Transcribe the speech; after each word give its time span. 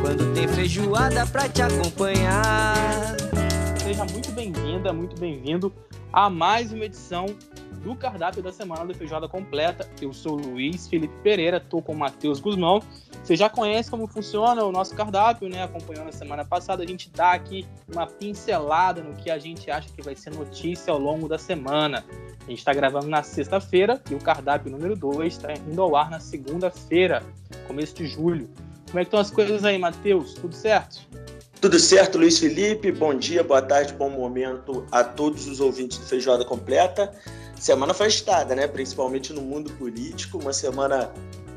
quando 0.00 0.34
tem 0.34 0.48
feijoada 0.48 1.26
pra 1.26 1.48
te 1.48 1.62
acompanhar. 1.62 3.16
Seja 3.78 4.04
muito 4.06 4.32
bem-vinda, 4.32 4.92
muito 4.92 5.18
bem-vindo 5.20 5.72
a 6.12 6.30
mais 6.30 6.72
uma 6.72 6.84
edição 6.84 7.26
do 7.82 7.94
cardápio 7.94 8.42
da 8.42 8.52
semana 8.52 8.86
do 8.86 8.94
Feijoada 8.94 9.28
Completa. 9.28 9.88
Eu 10.00 10.12
sou 10.12 10.36
Luiz 10.36 10.88
Felipe 10.88 11.14
Pereira, 11.22 11.58
estou 11.58 11.82
com 11.82 11.92
o 11.92 11.98
Matheus 11.98 12.40
Guzmão. 12.40 12.82
Você 13.22 13.36
já 13.36 13.48
conhece 13.48 13.90
como 13.90 14.06
funciona 14.06 14.64
o 14.64 14.72
nosso 14.72 14.94
cardápio, 14.94 15.48
né? 15.48 15.62
Acompanhou 15.62 16.04
na 16.04 16.12
semana 16.12 16.44
passada, 16.44 16.82
a 16.82 16.86
gente 16.86 17.10
dá 17.10 17.32
aqui 17.32 17.66
uma 17.92 18.06
pincelada 18.06 19.02
no 19.02 19.14
que 19.14 19.30
a 19.30 19.38
gente 19.38 19.70
acha 19.70 19.88
que 19.94 20.02
vai 20.02 20.16
ser 20.16 20.34
notícia 20.34 20.92
ao 20.92 20.98
longo 20.98 21.28
da 21.28 21.38
semana. 21.38 22.04
A 22.46 22.50
gente 22.50 22.58
está 22.58 22.72
gravando 22.72 23.08
na 23.08 23.22
sexta-feira 23.22 24.00
e 24.10 24.14
o 24.14 24.18
cardápio 24.18 24.70
número 24.70 24.96
2 24.96 25.34
está 25.34 25.52
indo 25.52 25.80
ao 25.80 25.94
ar 25.94 26.10
na 26.10 26.20
segunda-feira, 26.20 27.22
começo 27.66 27.94
de 27.94 28.06
julho. 28.06 28.48
Como 28.90 28.98
é 28.98 29.04
que 29.04 29.08
estão 29.08 29.20
as 29.20 29.30
coisas 29.30 29.64
aí, 29.64 29.78
Matheus? 29.78 30.34
Tudo 30.34 30.54
certo? 30.54 31.06
Tudo 31.60 31.78
certo, 31.78 32.18
Luiz 32.18 32.40
Felipe? 32.40 32.90
Bom 32.90 33.14
dia, 33.14 33.44
boa 33.44 33.62
tarde, 33.62 33.92
bom 33.92 34.10
momento 34.10 34.84
a 34.90 35.04
todos 35.04 35.46
os 35.46 35.60
ouvintes 35.60 35.98
do 35.98 36.06
Feijoada 36.06 36.44
Completa. 36.44 37.14
Semana 37.54 37.92
afastada, 37.92 38.52
né? 38.56 38.66
Principalmente 38.66 39.32
no 39.32 39.42
mundo 39.42 39.70
político, 39.74 40.38
uma 40.38 40.52
semana 40.52 41.12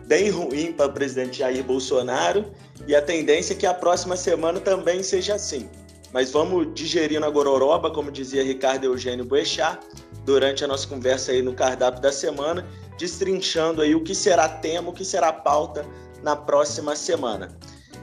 bem 0.05 0.29
ruim 0.29 0.73
para 0.73 0.85
o 0.85 0.93
presidente 0.93 1.39
Jair 1.39 1.63
Bolsonaro 1.63 2.45
e 2.87 2.95
a 2.95 3.01
tendência 3.01 3.53
é 3.53 3.57
que 3.57 3.65
a 3.65 3.73
próxima 3.73 4.15
semana 4.15 4.59
também 4.59 5.01
seja 5.01 5.33
assim. 5.33 5.67
Mas 6.11 6.29
vamos 6.29 6.67
digerindo 6.75 7.25
a 7.25 7.29
gororoba, 7.31 7.89
como 7.89 8.11
dizia 8.11 8.43
Ricardo 8.43 8.83
Eugênio 8.83 9.25
Boechat, 9.25 9.79
durante 10.23 10.63
a 10.63 10.67
nossa 10.67 10.87
conversa 10.87 11.31
aí 11.31 11.41
no 11.41 11.55
cardápio 11.55 11.99
da 11.99 12.11
semana, 12.11 12.63
destrinchando 12.99 13.81
aí 13.81 13.95
o 13.95 14.03
que 14.03 14.13
será 14.13 14.47
tema, 14.47 14.91
o 14.91 14.93
que 14.93 15.03
será 15.03 15.33
pauta 15.33 15.83
na 16.23 16.35
próxima 16.35 16.95
semana. 16.95 17.49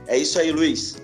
É 0.06 0.16
isso 0.16 0.38
aí, 0.38 0.52
Luiz. 0.52 1.00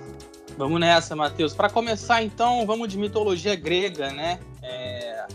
Vamos 0.57 0.81
nessa, 0.81 1.17
Matheus. 1.17 1.55
Para 1.55 1.69
começar, 1.69 2.23
então, 2.23 2.65
vamos 2.67 2.89
de 2.89 2.99
mitologia 2.99 3.55
grega, 3.55 4.11
né? 4.11 4.39
É... 4.63 5.27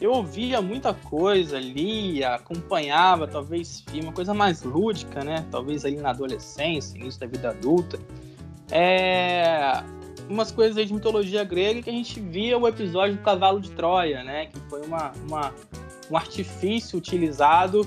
Eu 0.00 0.12
ouvia 0.12 0.60
muita 0.60 0.92
coisa, 0.92 1.58
lia, 1.58 2.34
acompanhava, 2.34 3.26
talvez 3.26 3.84
uma 3.94 4.12
coisa 4.12 4.34
mais 4.34 4.62
lúdica, 4.62 5.24
né? 5.24 5.46
Talvez 5.50 5.84
ali 5.84 5.96
na 5.96 6.10
adolescência, 6.10 6.96
início 6.98 7.20
da 7.20 7.26
vida 7.26 7.50
adulta. 7.50 7.98
É... 8.70 9.82
Umas 10.28 10.50
coisas 10.50 10.86
de 10.86 10.92
mitologia 10.92 11.44
grega 11.44 11.82
que 11.82 11.90
a 11.90 11.92
gente 11.92 12.18
via 12.18 12.58
o 12.58 12.66
episódio 12.66 13.16
do 13.16 13.22
cavalo 13.22 13.60
de 13.60 13.70
Troia, 13.70 14.24
né? 14.24 14.46
Que 14.46 14.58
foi 14.68 14.82
uma, 14.82 15.12
uma 15.26 15.52
um 16.10 16.16
artifício 16.16 16.98
utilizado 16.98 17.86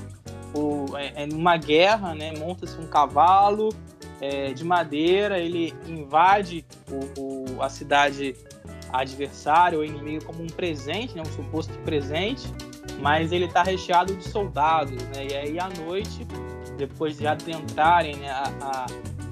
por, 0.51 0.97
é, 0.99 1.23
é, 1.23 1.25
numa 1.25 1.57
guerra, 1.57 2.15
né? 2.15 2.33
Monta-se 2.37 2.77
um 2.79 2.87
cavalo 2.87 3.69
é, 4.21 4.53
de 4.53 4.63
madeira, 4.63 5.39
ele 5.39 5.73
invade 5.87 6.65
o, 6.89 7.21
o, 7.55 7.61
a 7.61 7.69
cidade 7.69 8.35
adversária 8.91 9.77
ou 9.77 9.83
inimigo 9.83 10.25
como 10.25 10.43
um 10.43 10.47
presente, 10.47 11.15
né, 11.15 11.21
um 11.21 11.31
suposto 11.31 11.73
presente, 11.79 12.47
mas 12.99 13.31
ele 13.31 13.45
está 13.45 13.63
recheado 13.63 14.15
de 14.15 14.23
soldados, 14.23 15.01
né, 15.07 15.27
e 15.29 15.35
aí 15.35 15.59
à 15.59 15.69
noite, 15.69 16.25
depois 16.77 17.17
de 17.17 17.27
adentrarem 17.27 18.15
né, 18.15 18.29
a, 18.29 18.85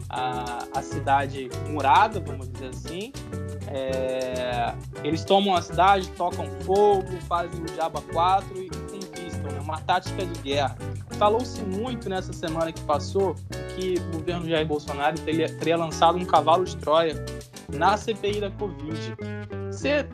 a, 0.10 0.60
a, 0.74 0.82
cidade 0.82 1.50
murada, 1.70 2.20
vamos 2.20 2.50
dizer 2.52 2.68
assim, 2.68 3.14
é, 3.68 4.76
eles 5.04 5.24
tomam 5.24 5.56
a 5.56 5.62
cidade, 5.62 6.10
tocam 6.12 6.48
fogo, 6.62 7.18
fazem 7.28 7.62
o 7.62 7.66
Diaba 7.66 8.02
4 8.02 8.62
e 8.62 8.70
conquistam, 8.70 9.52
né, 9.52 9.60
uma 9.62 9.80
tática 9.82 10.26
de 10.26 10.42
guerra. 10.42 10.78
Falou-se 11.18 11.62
muito 11.62 12.10
nessa 12.10 12.34
semana 12.34 12.74
que 12.74 12.82
passou 12.82 13.36
que 13.76 13.96
o 14.00 14.18
governo 14.18 14.50
Jair 14.50 14.68
Bolsonaro 14.68 15.18
teria, 15.20 15.48
teria 15.48 15.78
lançado 15.78 16.18
um 16.18 16.26
cavalo 16.26 16.66
de 16.66 16.76
Troia 16.76 17.16
na 17.70 17.96
CPI 17.96 18.42
da 18.42 18.52
Covid. 18.52 19.16
Você 19.72 20.06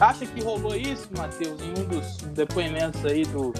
acha 0.00 0.24
que 0.26 0.40
rolou 0.40 0.76
isso, 0.76 1.08
Matheus, 1.16 1.60
em 1.60 1.70
um 1.70 1.84
dos 1.84 2.18
depoimentos 2.34 3.04
aí 3.04 3.24
do, 3.24 3.52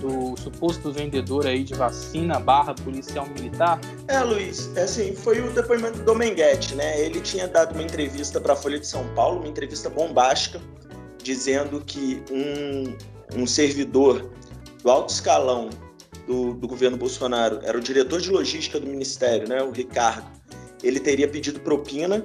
do 0.00 0.40
suposto 0.40 0.90
vendedor 0.90 1.46
aí 1.46 1.62
de 1.62 1.74
vacina 1.74 2.40
barra 2.40 2.74
policial 2.74 3.26
militar? 3.26 3.78
É, 4.08 4.20
Luiz, 4.20 4.74
é 4.74 4.84
assim, 4.84 5.14
foi 5.14 5.40
o 5.40 5.50
depoimento 5.52 5.98
do 6.02 6.14
Menguete, 6.14 6.74
né? 6.74 6.98
Ele 6.98 7.20
tinha 7.20 7.46
dado 7.46 7.74
uma 7.74 7.82
entrevista 7.82 8.40
para 8.40 8.54
a 8.54 8.56
Folha 8.56 8.80
de 8.80 8.86
São 8.86 9.06
Paulo, 9.14 9.40
uma 9.40 9.48
entrevista 9.48 9.90
bombástica, 9.90 10.60
dizendo 11.22 11.82
que 11.82 12.22
um, 12.30 13.42
um 13.42 13.46
servidor 13.46 14.30
do 14.82 14.90
alto 14.90 15.10
escalão 15.10 15.68
do, 16.26 16.54
do 16.54 16.66
governo 16.66 16.96
Bolsonaro 16.96 17.60
era 17.62 17.76
o 17.78 17.80
diretor 17.80 18.20
de 18.20 18.30
logística 18.30 18.80
do 18.80 18.86
ministério, 18.86 19.48
né, 19.48 19.62
o 19.62 19.70
Ricardo. 19.70 20.26
Ele 20.82 21.00
teria 21.00 21.28
pedido 21.28 21.60
propina, 21.60 22.24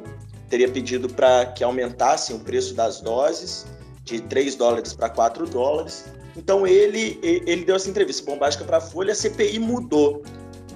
teria 0.50 0.70
pedido 0.70 1.08
para 1.08 1.46
que 1.46 1.64
aumentassem 1.64 2.36
o 2.36 2.40
preço 2.40 2.74
das 2.74 3.00
doses 3.02 3.66
de 4.04 4.20
3 4.22 4.56
dólares 4.56 4.94
para 4.94 5.10
4 5.10 5.46
dólares. 5.48 6.06
Então 6.36 6.66
ele, 6.66 7.20
ele 7.22 7.64
deu 7.64 7.76
essa 7.76 7.90
entrevista 7.90 8.26
bombástica 8.26 8.66
para 8.66 8.78
a 8.78 8.82
Folha, 8.82 9.12
a 9.12 9.16
CPI 9.16 9.60
mudou 9.60 10.24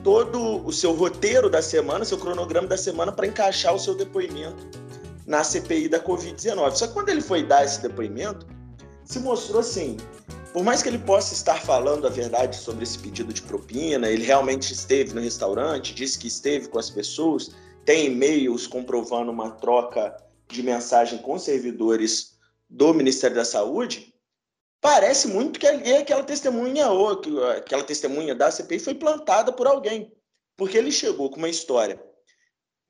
todo 0.04 0.66
o 0.66 0.72
seu 0.72 0.94
roteiro 0.94 1.50
da 1.50 1.62
semana, 1.62 2.06
seu 2.06 2.18
cronograma 2.18 2.68
da 2.68 2.78
semana 2.78 3.12
para 3.12 3.26
encaixar 3.26 3.74
o 3.74 3.80
seu 3.80 3.96
depoimento 3.96 4.68
na 5.26 5.44
CPI 5.44 5.90
da 5.90 6.00
Covid-19. 6.00 6.76
Só 6.76 6.88
que 6.88 6.94
quando 6.94 7.10
ele 7.10 7.22
foi 7.22 7.44
dar 7.44 7.66
esse 7.66 7.82
depoimento, 7.82 8.46
se 9.04 9.20
mostrou 9.20 9.62
assim, 9.62 9.98
por 10.56 10.64
mais 10.64 10.82
que 10.82 10.88
ele 10.88 11.00
possa 11.00 11.34
estar 11.34 11.62
falando 11.62 12.08
a 12.08 12.10
verdade 12.10 12.56
sobre 12.56 12.86
esse 12.86 12.98
pedido 12.98 13.34
de 13.34 13.42
propina, 13.42 14.10
ele 14.10 14.24
realmente 14.24 14.72
esteve 14.72 15.14
no 15.14 15.20
restaurante, 15.20 15.94
disse 15.94 16.18
que 16.18 16.30
esteve 16.30 16.70
com 16.70 16.80
as 16.80 16.90
pessoas, 16.90 17.52
tem 17.84 18.06
e-mails 18.06 18.66
comprovando 18.66 19.34
uma 19.34 19.52
troca 19.52 20.16
de 20.48 20.64
mensagem 20.64 21.20
com 21.20 21.38
servidores 21.38 22.38
do 22.70 22.94
Ministério 22.94 23.36
da 23.36 23.44
Saúde, 23.44 24.16
parece 24.80 25.28
muito 25.28 25.60
que 25.60 25.68
aquela 25.68 26.24
testemunha 26.24 26.90
ou 26.90 27.22
aquela 27.50 27.84
testemunha 27.84 28.34
da 28.34 28.50
CPI 28.50 28.80
foi 28.80 28.96
plantada 28.96 29.52
por 29.52 29.68
alguém, 29.68 30.10
porque 30.56 30.78
ele 30.78 30.90
chegou 30.90 31.30
com 31.30 31.36
uma 31.36 31.50
história 31.50 32.02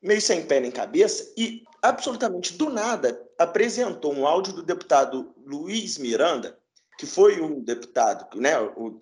meio 0.03 0.21
sem 0.21 0.45
pé 0.45 0.59
nem 0.59 0.69
cabeça 0.69 1.33
e 1.35 1.63
absolutamente 1.81 2.53
do 2.53 2.69
nada 2.69 3.19
apresentou 3.39 4.13
um 4.13 4.27
áudio 4.27 4.53
do 4.53 4.61
deputado 4.61 5.33
Luiz 5.43 5.97
Miranda 5.97 6.55
que 6.97 7.06
foi 7.06 7.41
um 7.41 7.59
deputado, 7.59 8.39
né, 8.39 8.53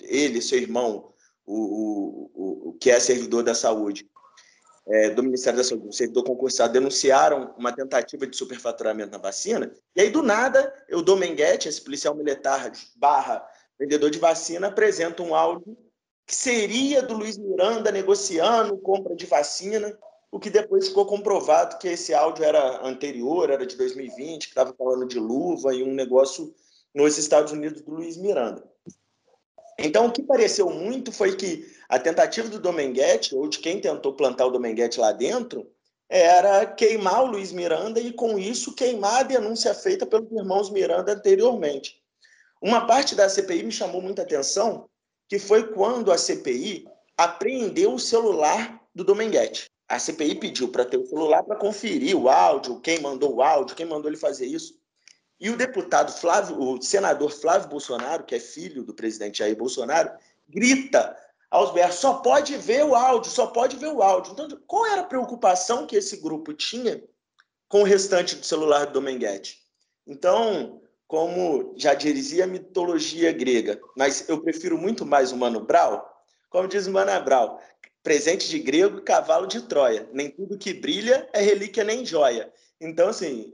ele, 0.02 0.42
seu 0.42 0.58
irmão, 0.58 1.14
o, 1.46 2.30
o, 2.34 2.70
o 2.70 2.74
que 2.74 2.90
é 2.90 3.00
servidor 3.00 3.44
da 3.44 3.54
saúde, 3.54 4.10
é, 4.88 5.10
do 5.12 5.24
Ministério 5.24 5.58
da 5.58 5.64
Saúde, 5.64 5.88
o 5.88 5.94
servidor 5.94 6.24
concursado, 6.24 6.74
denunciaram 6.74 7.54
uma 7.58 7.72
tentativa 7.72 8.28
de 8.28 8.36
superfaturamento 8.36 9.12
na 9.12 9.18
vacina, 9.18 9.72
e 9.96 10.02
aí, 10.02 10.10
do 10.10 10.22
nada, 10.22 10.74
o 10.92 11.02
Domenguete, 11.02 11.70
esse 11.70 11.82
policial 11.82 12.16
militar 12.16 12.72
barra 12.96 13.46
vendedor 13.80 14.10
de 14.10 14.20
vacina, 14.20 14.68
apresenta 14.68 15.24
um 15.24 15.34
áudio 15.34 15.78
que 16.26 16.36
seria 16.36 17.02
do 17.02 17.14
Luiz 17.14 17.38
Miranda 17.38 17.92
negociando 17.92 18.78
compra 18.78 19.16
de 19.16 19.26
vacina, 19.26 19.98
o 20.32 20.40
que 20.40 20.50
depois 20.50 20.88
ficou 20.88 21.06
comprovado 21.06 21.78
que 21.78 21.88
esse 21.88 22.14
áudio 22.14 22.44
era 22.44 22.86
anterior, 22.86 23.50
era 23.50 23.66
de 23.66 23.76
2020, 23.76 24.46
que 24.46 24.52
estava 24.52 24.74
falando 24.74 25.06
de 25.06 25.20
luva 25.20 25.76
e 25.76 25.84
um 25.84 25.94
negócio 25.94 26.54
nos 26.94 27.18
Estados 27.18 27.52
Unidos 27.52 27.82
do 27.82 27.92
Luiz 27.92 28.18
Miranda. 28.18 28.64
Então, 29.78 30.06
o 30.06 30.12
que 30.12 30.22
pareceu 30.22 30.70
muito 30.70 31.12
foi 31.12 31.36
que 31.36 31.66
a 31.90 31.98
tentativa 32.00 32.48
do 32.48 32.60
Domenguete, 32.60 33.36
ou 33.36 33.48
de 33.48 33.60
quem 33.60 33.82
tentou 33.82 34.14
plantar 34.14 34.46
o 34.46 34.52
Domenguete 34.52 35.00
lá 35.00 35.12
dentro, 35.12 35.68
era 36.08 36.66
queimar 36.66 37.24
o 37.24 37.32
Luiz 37.32 37.52
Miranda 37.52 38.00
e, 38.00 38.14
com 38.14 38.38
isso, 38.38 38.76
queimar 38.76 39.22
a 39.22 39.24
denúncia 39.24 39.74
feita 39.74 40.06
pelos 40.06 40.32
irmãos 40.32 40.70
Miranda 40.70 41.14
anteriormente. 41.14 42.00
Uma 42.62 42.86
parte 42.86 43.16
da 43.16 43.28
CPI 43.28 43.64
me 43.64 43.72
chamou 43.72 44.02
muita 44.02 44.22
atenção, 44.22 44.88
que 45.28 45.40
foi 45.40 45.74
quando 45.74 46.12
a 46.12 46.18
CPI 46.18 46.86
apreendeu 47.18 47.94
o 47.94 48.00
celular 48.00 48.80
do 48.94 49.04
Domenguete. 49.04 49.66
A 49.88 50.00
CPI 50.00 50.36
pediu 50.36 50.70
para 50.70 50.86
ter 50.86 50.98
o 50.98 51.06
celular 51.06 51.44
para 51.44 51.58
conferir 51.58 52.16
o 52.16 52.30
áudio, 52.30 52.80
quem 52.80 53.02
mandou 53.02 53.36
o 53.36 53.42
áudio, 53.42 53.76
quem 53.76 53.86
mandou 53.86 54.10
ele 54.10 54.18
fazer 54.18 54.46
isso. 54.46 54.80
E 55.44 55.50
o 55.50 55.58
deputado 55.58 56.10
Flávio, 56.14 56.58
o 56.58 56.82
senador 56.82 57.30
Flávio 57.30 57.68
Bolsonaro, 57.68 58.24
que 58.24 58.34
é 58.34 58.40
filho 58.40 58.82
do 58.82 58.94
presidente 58.94 59.40
Jair 59.40 59.58
Bolsonaro, 59.58 60.10
grita 60.48 61.18
aos 61.52 61.74
berros: 61.74 61.96
só 61.96 62.14
pode 62.14 62.56
ver 62.56 62.86
o 62.86 62.96
áudio, 62.96 63.30
só 63.30 63.48
pode 63.48 63.76
ver 63.76 63.92
o 63.92 64.02
áudio. 64.02 64.32
Então, 64.32 64.48
qual 64.66 64.88
era 64.88 65.02
a 65.02 65.06
preocupação 65.06 65.86
que 65.86 65.98
esse 65.98 66.16
grupo 66.16 66.54
tinha 66.54 67.04
com 67.74 67.82
o 67.82 67.84
restante 67.84 68.36
do 68.36 68.46
celular 68.46 68.86
do 68.86 68.94
Domenguete. 68.94 69.64
Então, 70.06 70.80
como 71.08 71.74
já 71.76 71.96
dizia 71.96 72.44
a 72.44 72.48
mitologia 72.48 73.32
grega, 73.32 73.82
mas 73.98 74.30
eu 74.30 74.40
prefiro 74.44 74.78
muito 74.78 75.06
mais 75.06 75.32
o 75.32 75.38
Mano 75.38 75.60
Brau, 75.60 76.08
como 76.52 76.68
diz 76.68 76.86
o 76.86 76.92
Mano 76.92 77.26
Brau, 77.26 77.60
presente 78.04 78.48
de 78.48 78.60
grego, 78.60 79.02
cavalo 79.02 79.48
de 79.48 79.60
Troia. 79.64 80.08
Nem 80.14 80.30
tudo 80.30 80.56
que 80.56 80.72
brilha 80.72 81.28
é 81.34 81.42
relíquia 81.42 81.84
nem 81.84 82.06
joia. 82.06 82.54
Então, 82.80 83.10
assim, 83.10 83.52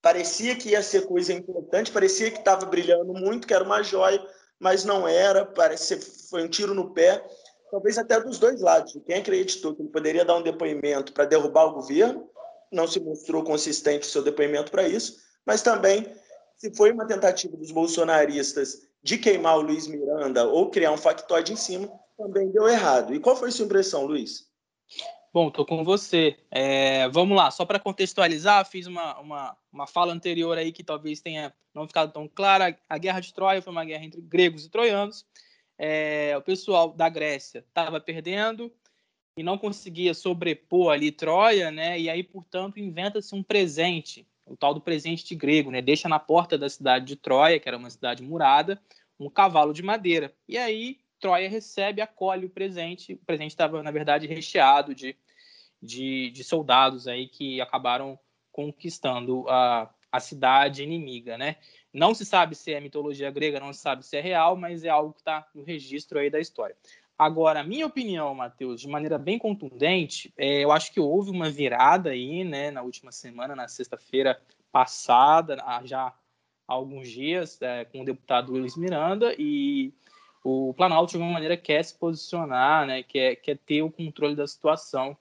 parecia 0.00 0.56
que 0.56 0.70
ia 0.70 0.82
ser 0.82 1.06
coisa 1.06 1.32
importante, 1.32 1.92
parecia 1.92 2.30
que 2.30 2.38
estava 2.38 2.66
brilhando 2.66 3.12
muito, 3.12 3.46
que 3.46 3.54
era 3.54 3.64
uma 3.64 3.82
joia, 3.82 4.24
mas 4.58 4.84
não 4.84 5.06
era, 5.06 5.44
parece 5.44 5.98
foi 6.28 6.42
um 6.44 6.48
tiro 6.48 6.74
no 6.74 6.92
pé, 6.92 7.24
talvez 7.70 7.98
até 7.98 8.20
dos 8.20 8.38
dois 8.38 8.60
lados. 8.60 8.98
Quem 9.06 9.16
acreditou 9.16 9.74
que 9.74 9.82
ele 9.82 9.90
poderia 9.90 10.24
dar 10.24 10.36
um 10.36 10.42
depoimento 10.42 11.12
para 11.12 11.24
derrubar 11.24 11.66
o 11.66 11.74
governo, 11.74 12.28
não 12.70 12.86
se 12.86 13.00
mostrou 13.00 13.42
consistente 13.42 14.06
o 14.06 14.10
seu 14.10 14.22
depoimento 14.22 14.70
para 14.70 14.86
isso, 14.86 15.16
mas 15.46 15.62
também 15.62 16.06
se 16.56 16.74
foi 16.74 16.92
uma 16.92 17.06
tentativa 17.06 17.56
dos 17.56 17.70
bolsonaristas 17.70 18.88
de 19.02 19.16
queimar 19.16 19.58
o 19.58 19.62
Luiz 19.62 19.86
Miranda 19.86 20.44
ou 20.46 20.70
criar 20.70 20.90
um 20.90 20.96
factoide 20.96 21.52
em 21.52 21.56
cima, 21.56 21.88
também 22.16 22.50
deu 22.50 22.68
errado. 22.68 23.14
E 23.14 23.20
qual 23.20 23.36
foi 23.36 23.48
a 23.48 23.52
sua 23.52 23.64
impressão, 23.64 24.04
Luiz? 24.04 24.47
Bom, 25.32 25.48
estou 25.48 25.64
com 25.66 25.84
você. 25.84 26.38
É, 26.50 27.08
vamos 27.08 27.36
lá, 27.36 27.50
só 27.50 27.64
para 27.66 27.78
contextualizar, 27.78 28.64
fiz 28.64 28.86
uma, 28.86 29.18
uma, 29.18 29.56
uma 29.72 29.86
fala 29.86 30.12
anterior 30.12 30.56
aí 30.56 30.72
que 30.72 30.82
talvez 30.82 31.20
tenha 31.20 31.52
não 31.74 31.86
ficado 31.86 32.12
tão 32.12 32.26
clara. 32.26 32.78
A 32.88 32.98
Guerra 32.98 33.20
de 33.20 33.34
Troia 33.34 33.60
foi 33.60 33.70
uma 33.70 33.84
guerra 33.84 34.04
entre 34.04 34.20
gregos 34.20 34.64
e 34.64 34.70
troianos. 34.70 35.26
É, 35.76 36.34
o 36.36 36.42
pessoal 36.42 36.92
da 36.92 37.08
Grécia 37.08 37.58
estava 37.60 38.00
perdendo 38.00 38.72
e 39.36 39.42
não 39.42 39.58
conseguia 39.58 40.14
sobrepor 40.14 40.92
ali 40.92 41.12
Troia, 41.12 41.70
né? 41.70 42.00
E 42.00 42.08
aí, 42.10 42.22
portanto, 42.22 42.80
inventa-se 42.80 43.34
um 43.34 43.42
presente 43.42 44.26
o 44.48 44.56
tal 44.56 44.72
do 44.72 44.80
presente 44.80 45.24
de 45.24 45.34
grego, 45.34 45.70
né? 45.70 45.82
Deixa 45.82 46.08
na 46.08 46.18
porta 46.18 46.56
da 46.56 46.68
cidade 46.68 47.04
de 47.04 47.16
Troia, 47.16 47.60
que 47.60 47.68
era 47.68 47.76
uma 47.76 47.90
cidade 47.90 48.22
murada, 48.22 48.80
um 49.20 49.28
cavalo 49.28 49.72
de 49.72 49.82
madeira. 49.82 50.34
E 50.48 50.56
aí 50.56 50.98
Troia 51.20 51.48
recebe, 51.48 52.00
acolhe 52.00 52.46
o 52.46 52.50
presente. 52.50 53.14
O 53.14 53.26
presente 53.26 53.50
estava, 53.50 53.82
na 53.82 53.90
verdade, 53.90 54.26
recheado 54.26 54.94
de, 54.94 55.16
de, 55.82 56.30
de, 56.30 56.44
soldados 56.44 57.08
aí 57.08 57.28
que 57.28 57.60
acabaram 57.60 58.18
conquistando 58.52 59.48
a, 59.48 59.90
a 60.10 60.20
cidade 60.20 60.82
inimiga, 60.82 61.36
né? 61.38 61.56
Não 61.92 62.14
se 62.14 62.24
sabe 62.24 62.54
se 62.54 62.72
é 62.72 62.80
mitologia 62.80 63.30
grega, 63.30 63.60
não 63.60 63.72
se 63.72 63.80
sabe 63.80 64.04
se 64.04 64.16
é 64.16 64.20
real, 64.20 64.56
mas 64.56 64.84
é 64.84 64.88
algo 64.88 65.12
que 65.12 65.20
está 65.20 65.46
no 65.54 65.62
registro 65.62 66.18
aí 66.18 66.30
da 66.30 66.40
história. 66.40 66.76
Agora, 67.18 67.64
minha 67.64 67.84
opinião, 67.84 68.32
Matheus, 68.32 68.80
de 68.80 68.86
maneira 68.86 69.18
bem 69.18 69.38
contundente, 69.38 70.32
é, 70.36 70.62
eu 70.62 70.70
acho 70.70 70.92
que 70.92 71.00
houve 71.00 71.30
uma 71.30 71.50
virada 71.50 72.10
aí, 72.10 72.44
né, 72.44 72.70
na 72.70 72.82
última 72.82 73.10
semana, 73.10 73.56
na 73.56 73.66
sexta-feira 73.66 74.40
passada, 74.70 75.56
já 75.84 76.06
há 76.06 76.14
alguns 76.68 77.10
dias, 77.10 77.60
é, 77.60 77.84
com 77.86 78.02
o 78.02 78.04
deputado 78.04 78.52
Luiz 78.52 78.76
Miranda, 78.76 79.34
e 79.36 79.92
o 80.44 80.74
Planalto, 80.74 81.12
de 81.12 81.16
alguma 81.16 81.32
maneira, 81.32 81.56
quer 81.56 81.82
se 81.84 81.94
posicionar, 81.94 82.86
né, 82.86 83.02
quer, 83.02 83.36
quer 83.36 83.58
ter 83.58 83.82
o 83.82 83.90
controle 83.90 84.34
da 84.34 84.46
situação 84.46 85.16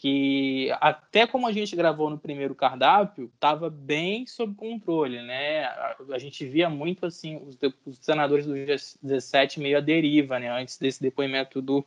que 0.00 0.70
até 0.80 1.24
como 1.24 1.46
a 1.46 1.52
gente 1.52 1.76
gravou 1.76 2.10
no 2.10 2.18
primeiro 2.18 2.54
cardápio, 2.54 3.30
estava 3.32 3.70
bem 3.70 4.26
sob 4.26 4.54
controle, 4.54 5.22
né? 5.22 5.64
A, 5.64 5.96
a 6.10 6.18
gente 6.18 6.44
via 6.44 6.68
muito 6.68 7.06
assim 7.06 7.36
os, 7.36 7.56
os, 7.86 7.98
senadores 8.00 8.44
do 8.44 8.54
17 8.54 9.60
meio 9.60 9.78
à 9.78 9.80
deriva, 9.80 10.40
né? 10.40 10.50
Antes 10.50 10.78
desse 10.78 11.00
depoimento 11.00 11.62
do 11.62 11.84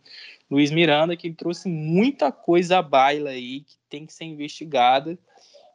Luiz 0.50 0.72
Miranda, 0.72 1.18
que 1.18 1.32
trouxe 1.34 1.68
muita 1.68 2.32
coisa 2.32 2.78
à 2.78 2.82
baila 2.82 3.32
aí 3.32 3.62
que 3.62 3.76
tem 3.90 4.06
que 4.06 4.14
ser 4.14 4.24
investigada. 4.24 5.18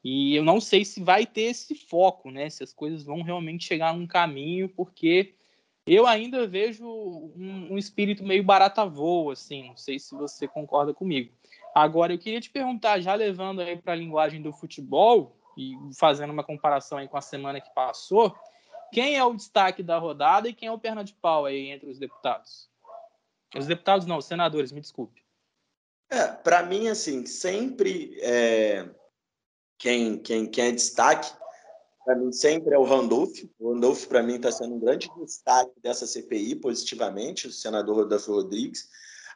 E 0.03 0.35
eu 0.35 0.43
não 0.43 0.59
sei 0.59 0.87
se 0.87 1.03
vai 1.03 1.27
ter 1.27 1.43
esse 1.43 1.75
foco, 1.75 2.31
né? 2.31 2.49
Se 2.49 2.65
as 2.65 2.73
coisas 2.73 3.05
vão 3.05 3.21
realmente 3.21 3.67
chegar 3.67 3.95
num 3.95 4.07
caminho, 4.07 4.71
porque 4.71 5.35
eu 5.87 6.07
ainda 6.07 6.47
vejo 6.47 6.87
um, 6.87 7.69
um 7.73 7.79
espírito 7.79 8.23
meio 8.25 8.45
barata 8.45 8.85
voa, 8.85 9.33
assim. 9.33 9.69
Não 9.69 9.77
sei 9.77 9.99
se 9.99 10.15
você 10.15 10.47
concorda 10.47 10.95
comigo. 10.95 11.33
Agora, 11.75 12.13
eu 12.13 12.19
queria 12.19 12.41
te 12.41 12.51
perguntar, 12.51 13.01
já 13.01 13.15
levando 13.15 13.61
aí 13.61 13.77
para 13.77 13.93
a 13.93 13.97
linguagem 13.97 14.41
do 14.41 14.53
futebol 14.53 15.37
e 15.57 15.77
fazendo 15.99 16.33
uma 16.33 16.45
comparação 16.45 16.99
aí 16.99 17.09
com 17.09 17.17
a 17.17 17.23
semana 17.23 17.61
que 17.61 17.75
passou, 17.75 18.35
quem 18.93 19.17
é 19.17 19.25
o 19.25 19.35
destaque 19.35 19.83
da 19.83 19.99
rodada 19.99 20.49
e 20.49 20.53
quem 20.53 20.69
é 20.69 20.73
o 20.73 20.79
perna 20.79 21.03
de 21.03 21.15
pau 21.15 21.47
aí 21.47 21.71
entre 21.71 21.89
os 21.89 21.99
deputados? 21.99 22.71
Os 23.57 23.67
deputados 23.67 24.07
não, 24.07 24.19
os 24.19 24.27
senadores, 24.27 24.71
me 24.71 24.81
desculpe. 24.81 25.23
É, 26.11 26.29
para 26.29 26.63
mim, 26.63 26.89
assim, 26.89 27.25
sempre 27.25 28.19
é, 28.21 28.87
quem, 29.79 30.19
quem, 30.19 30.47
quem 30.47 30.67
é 30.67 30.73
destaque, 30.73 31.33
para 32.05 32.17
mim 32.17 32.33
sempre 32.33 32.75
é 32.75 32.79
o 32.79 32.85
Randolph. 32.85 33.39
O 33.59 33.73
Randolph, 33.73 34.07
para 34.07 34.23
mim, 34.23 34.37
está 34.37 34.51
sendo 34.51 34.75
um 34.75 34.81
grande 34.81 35.09
destaque 35.21 35.73
dessa 35.83 36.07
CPI, 36.07 36.57
positivamente, 36.57 37.47
o 37.47 37.53
senador 37.53 37.97
Rodolfo 37.97 38.33
Rodrigues. 38.33 38.89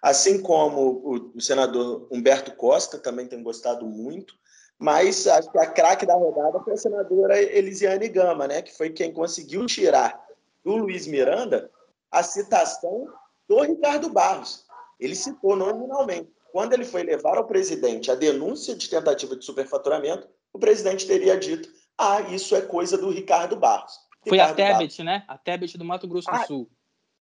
Assim 0.02 0.40
como 0.40 1.32
o, 1.34 1.40
senador 1.40 2.06
Humberto 2.10 2.54
Costa 2.54 2.98
também 2.98 3.26
tem 3.26 3.42
gostado 3.42 3.86
muito, 3.86 4.34
mas 4.78 5.26
acho 5.26 5.50
que 5.50 5.58
a 5.58 5.66
craque 5.66 6.04
da 6.04 6.14
rodada 6.14 6.60
foi 6.60 6.74
a 6.74 6.76
senadora 6.76 7.40
Elisiane 7.40 8.08
Gama, 8.08 8.46
né, 8.46 8.60
que 8.60 8.76
foi 8.76 8.90
quem 8.90 9.12
conseguiu 9.12 9.64
tirar 9.64 10.22
do 10.62 10.76
Luiz 10.76 11.06
Miranda 11.06 11.70
a 12.10 12.22
citação 12.22 13.08
do 13.48 13.60
Ricardo 13.62 14.10
Barros. 14.10 14.66
Ele 15.00 15.14
citou 15.14 15.56
nominalmente. 15.56 16.30
Quando 16.52 16.72
ele 16.72 16.84
foi 16.84 17.02
levar 17.02 17.36
ao 17.36 17.46
presidente 17.46 18.10
a 18.10 18.14
denúncia 18.14 18.74
de 18.74 18.88
tentativa 18.88 19.36
de 19.36 19.44
superfaturamento, 19.44 20.28
o 20.52 20.58
presidente 20.58 21.06
teria 21.06 21.36
dito: 21.36 21.68
ah, 21.98 22.20
isso 22.22 22.54
é 22.54 22.60
coisa 22.60 22.98
do 22.98 23.10
Ricardo 23.10 23.56
Barros. 23.56 23.92
Foi 24.26 24.36
Ricardo 24.38 24.52
a 24.52 24.54
Tebet, 24.54 24.78
Barros. 24.78 24.98
né? 24.98 25.24
A 25.28 25.38
Tebet 25.38 25.78
do 25.78 25.84
Mato 25.84 26.06
Grosso 26.06 26.28
do 26.28 26.36
ah, 26.36 26.44
Sul. 26.44 26.70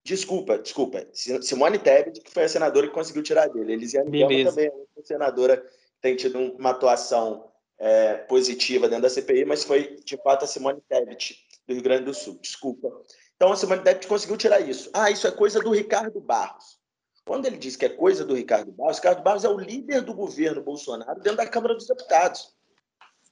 Desculpa, 0.04 0.58
desculpa. 0.58 1.06
Simone 1.12 1.78
Tebet, 1.78 2.20
que 2.20 2.30
foi 2.30 2.44
a 2.44 2.48
senadora 2.48 2.88
que 2.88 2.94
conseguiu 2.94 3.22
tirar 3.22 3.48
dele. 3.48 3.72
Elisiane 3.72 4.10
Gama 4.10 4.50
também 4.50 4.66
é 4.66 4.72
uma 4.72 5.04
senadora 5.04 5.58
que 5.58 6.00
tem 6.00 6.16
tido 6.16 6.38
uma 6.38 6.70
atuação 6.70 7.52
é, 7.78 8.14
positiva 8.14 8.88
dentro 8.88 9.02
da 9.02 9.10
CPI, 9.10 9.44
mas 9.44 9.64
foi, 9.64 9.96
de 10.04 10.16
fato, 10.16 10.44
a 10.44 10.48
Simone 10.48 10.80
Tebet, 10.88 11.36
do 11.66 11.74
Rio 11.74 11.82
Grande 11.82 12.04
do 12.04 12.14
Sul. 12.14 12.38
Desculpa. 12.40 12.88
Então, 13.36 13.52
a 13.52 13.56
Simone 13.56 13.82
Tebet 13.82 14.06
conseguiu 14.06 14.36
tirar 14.36 14.60
isso. 14.60 14.90
Ah, 14.92 15.10
isso 15.10 15.26
é 15.26 15.30
coisa 15.30 15.60
do 15.60 15.70
Ricardo 15.70 16.20
Barros. 16.20 16.80
Quando 17.24 17.46
ele 17.46 17.56
diz 17.56 17.76
que 17.76 17.84
é 17.84 17.88
coisa 17.88 18.24
do 18.24 18.34
Ricardo 18.34 18.72
Barros, 18.72 18.96
Ricardo 18.96 19.22
Barros 19.22 19.44
é 19.44 19.48
o 19.48 19.58
líder 19.58 20.02
do 20.02 20.14
governo 20.14 20.62
Bolsonaro 20.62 21.20
dentro 21.20 21.36
da 21.36 21.46
Câmara 21.46 21.74
dos 21.74 21.86
Deputados. 21.86 22.52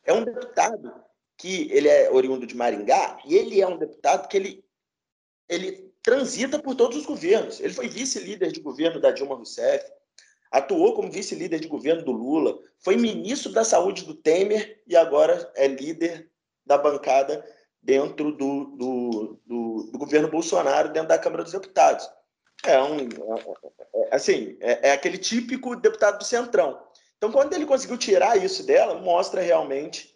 É 0.05 0.13
um 0.13 0.25
deputado 0.25 0.93
que 1.41 1.73
ele 1.73 1.89
é 1.89 2.11
oriundo 2.11 2.47
de 2.47 2.55
Maringá 2.55 3.19
e 3.25 3.35
ele 3.35 3.63
é 3.63 3.67
um 3.67 3.79
deputado 3.79 4.29
que 4.29 4.37
ele, 4.37 4.63
ele 5.49 5.91
transita 6.03 6.59
por 6.59 6.75
todos 6.75 6.99
os 6.99 7.07
governos. 7.07 7.61
Ele 7.61 7.73
foi 7.73 7.89
vice-líder 7.89 8.53
de 8.53 8.61
governo 8.61 9.01
da 9.01 9.11
Dilma 9.11 9.35
Rousseff, 9.35 9.91
atuou 10.51 10.95
como 10.95 11.11
vice-líder 11.11 11.59
de 11.59 11.67
governo 11.67 12.05
do 12.05 12.13
Lula, 12.13 12.59
foi 12.79 12.95
ministro 12.97 13.51
da 13.53 13.65
Saúde 13.65 14.05
do 14.05 14.15
Temer 14.15 14.83
e 14.87 14.95
agora 14.95 15.51
é 15.57 15.67
líder 15.67 16.31
da 16.67 16.77
bancada 16.77 17.43
dentro 17.83 18.33
do, 18.33 18.65
do, 18.77 19.41
do, 19.47 19.91
do 19.91 19.99
governo 19.99 20.29
Bolsonaro, 20.29 20.93
dentro 20.93 21.09
da 21.09 21.19
Câmara 21.19 21.43
dos 21.43 21.53
Deputados. 21.53 22.07
É 22.65 22.83
um, 22.83 22.99
é, 22.99 23.05
é, 23.95 24.15
assim, 24.15 24.59
é, 24.61 24.91
é 24.91 24.93
aquele 24.93 25.17
típico 25.17 25.75
deputado 25.75 26.19
do 26.19 26.25
Centrão. 26.25 26.79
Então, 27.17 27.33
quando 27.33 27.55
ele 27.55 27.65
conseguiu 27.65 27.97
tirar 27.97 28.37
isso 28.37 28.63
dela, 28.67 29.01
mostra 29.01 29.41
realmente 29.41 30.10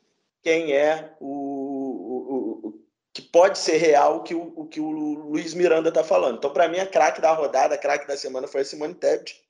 quem 0.44 0.74
é 0.74 1.16
o, 1.18 2.68
o, 2.68 2.84
que 3.14 3.22
pode 3.22 3.58
ser 3.58 3.78
real 3.78 4.18
o 4.18 4.22
que 4.22 4.34
o, 4.34 4.52
o 4.54 4.66
que 4.66 4.78
o 4.78 4.90
Luiz 4.90 5.54
Miranda 5.54 5.88
está 5.88 6.04
falando. 6.04 6.36
Então, 6.36 6.52
para 6.52 6.68
mim, 6.68 6.78
a 6.78 6.86
craque 6.86 7.20
da 7.20 7.32
rodada, 7.32 7.74
a 7.74 7.78
craque 7.78 8.06
da 8.06 8.16
semana 8.16 8.46
foi 8.46 8.60
a 8.60 8.64
Simone 8.64 8.94
Tebet. 8.94 9.42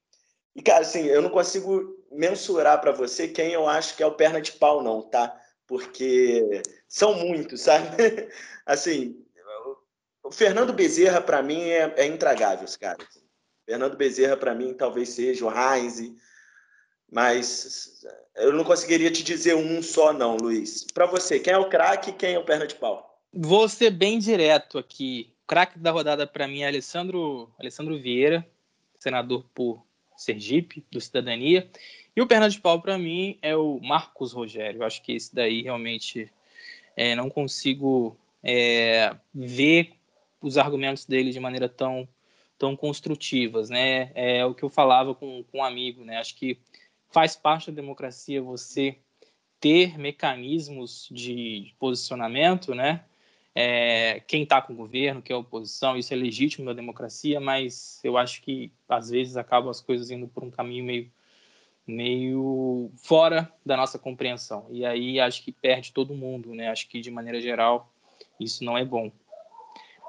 E, 0.55 0.63
cara, 0.63 0.83
assim, 0.83 1.05
eu 1.07 1.21
não 1.21 1.31
consigo 1.31 1.97
mensurar 2.13 2.81
para 2.81 2.93
você 2.93 3.27
quem 3.27 3.53
eu 3.53 3.69
acho 3.69 3.97
que 3.97 4.05
é 4.05 4.07
o 4.07 4.15
perna 4.15 4.41
de 4.41 4.53
pau, 4.53 4.83
não, 4.83 5.03
tá? 5.03 5.37
Porque 5.67 6.63
são 6.87 7.15
muitos, 7.15 7.63
sabe? 7.63 7.89
assim, 8.65 9.21
o 10.23 10.31
Fernando 10.31 10.73
Bezerra, 10.73 11.21
para 11.21 11.43
mim, 11.43 11.69
é, 11.71 11.93
é 11.97 12.07
intragável, 12.07 12.69
cara. 12.79 12.99
Fernando 13.67 13.97
Bezerra, 13.97 14.37
para 14.37 14.55
mim, 14.55 14.75
talvez 14.75 15.09
seja 15.09 15.45
o 15.45 15.51
Heinz, 15.51 16.13
mas 17.11 18.05
eu 18.37 18.53
não 18.53 18.65
conseguiria 18.65 19.11
te 19.11 19.23
dizer 19.23 19.55
um 19.55 19.83
só, 19.83 20.13
não, 20.13 20.37
Luiz. 20.37 20.85
Para 20.93 21.07
você, 21.07 21.39
quem 21.39 21.53
é 21.53 21.59
o 21.59 21.69
craque 21.69 22.11
e 22.11 22.13
quem 22.13 22.35
é 22.35 22.39
o 22.39 22.45
perna 22.45 22.67
de 22.67 22.75
pau? 22.75 23.21
Vou 23.33 23.69
ser 23.69 23.91
bem 23.91 24.19
direto 24.19 24.79
aqui. 24.79 25.33
O 25.45 25.47
craque 25.47 25.79
da 25.79 25.91
rodada 25.91 26.27
para 26.27 26.49
mim 26.49 26.63
é 26.63 26.69
Alessandro, 26.69 27.51
Alessandro 27.59 27.99
Vieira, 27.99 28.47
senador 28.99 29.45
por 29.55 29.85
Sergipe, 30.17 30.85
do 30.91 31.01
Cidadania. 31.01 31.69
E 32.17 32.23
o 32.23 32.27
perna 32.27 32.49
de 32.49 32.61
pau 32.61 32.81
para 32.81 32.97
mim 32.97 33.39
é 33.43 33.57
o 33.57 33.81
Marcos 33.81 34.33
Rogério. 34.33 34.83
Eu 34.83 34.87
acho 34.87 35.03
que 35.03 35.13
esse 35.13 35.35
daí 35.35 35.63
realmente 35.63 36.31
é, 36.97 37.15
não 37.15 37.29
consigo 37.29 38.17
é, 38.43 39.15
ver 39.35 39.93
os 40.41 40.59
argumentos 40.59 41.05
dele 41.05 41.33
de 41.33 41.41
maneira 41.41 41.69
tão, 41.69 42.09
tão 42.59 42.77
construtivas, 42.77 43.69
né? 43.69 44.13
É 44.15 44.45
o 44.45 44.55
que 44.55 44.63
eu 44.63 44.71
falava 44.71 45.15
com, 45.15 45.43
com 45.51 45.59
um 45.59 45.65
amigo, 45.65 46.05
né? 46.05 46.19
Acho 46.19 46.37
que 46.37 46.59
faz 47.15 47.37
parte 47.37 47.71
da 47.71 47.77
democracia 47.81 48.43
você 48.43 48.99
ter 49.61 49.97
mecanismos 49.97 51.09
de 51.13 51.73
posicionamento, 51.79 52.75
né? 52.75 53.05
É, 53.55 54.19
quem 54.27 54.43
está 54.43 54.61
com 54.61 54.73
o 54.73 54.77
governo, 54.77 55.23
que 55.23 55.33
é 55.33 55.37
a 55.37 55.39
oposição, 55.39 55.97
isso 55.97 56.13
é 56.13 56.17
legítimo 56.17 56.65
na 56.65 56.73
democracia, 56.73 57.39
mas 57.39 58.01
eu 58.03 58.19
acho 58.19 58.43
que 58.43 58.73
às 58.89 59.11
vezes 59.11 59.37
acabam 59.37 59.71
as 59.71 59.81
coisas 59.81 60.11
indo 60.11 60.27
por 60.27 60.43
um 60.43 60.51
caminho 60.51 60.85
meio, 60.85 61.13
meio 61.87 62.91
fora 62.97 63.49
da 63.65 63.77
nossa 63.77 63.97
compreensão. 63.97 64.67
E 64.71 64.85
aí 64.85 65.21
acho 65.21 65.45
que 65.45 65.53
perde 65.53 65.93
todo 65.93 66.17
mundo, 66.17 66.53
né? 66.53 66.69
Acho 66.69 66.89
que 66.89 67.01
de 67.01 67.13
maneira 67.13 67.41
geral 67.41 67.95
isso 68.41 68.65
não 68.65 68.77
é 68.77 68.85
bom. 68.85 69.13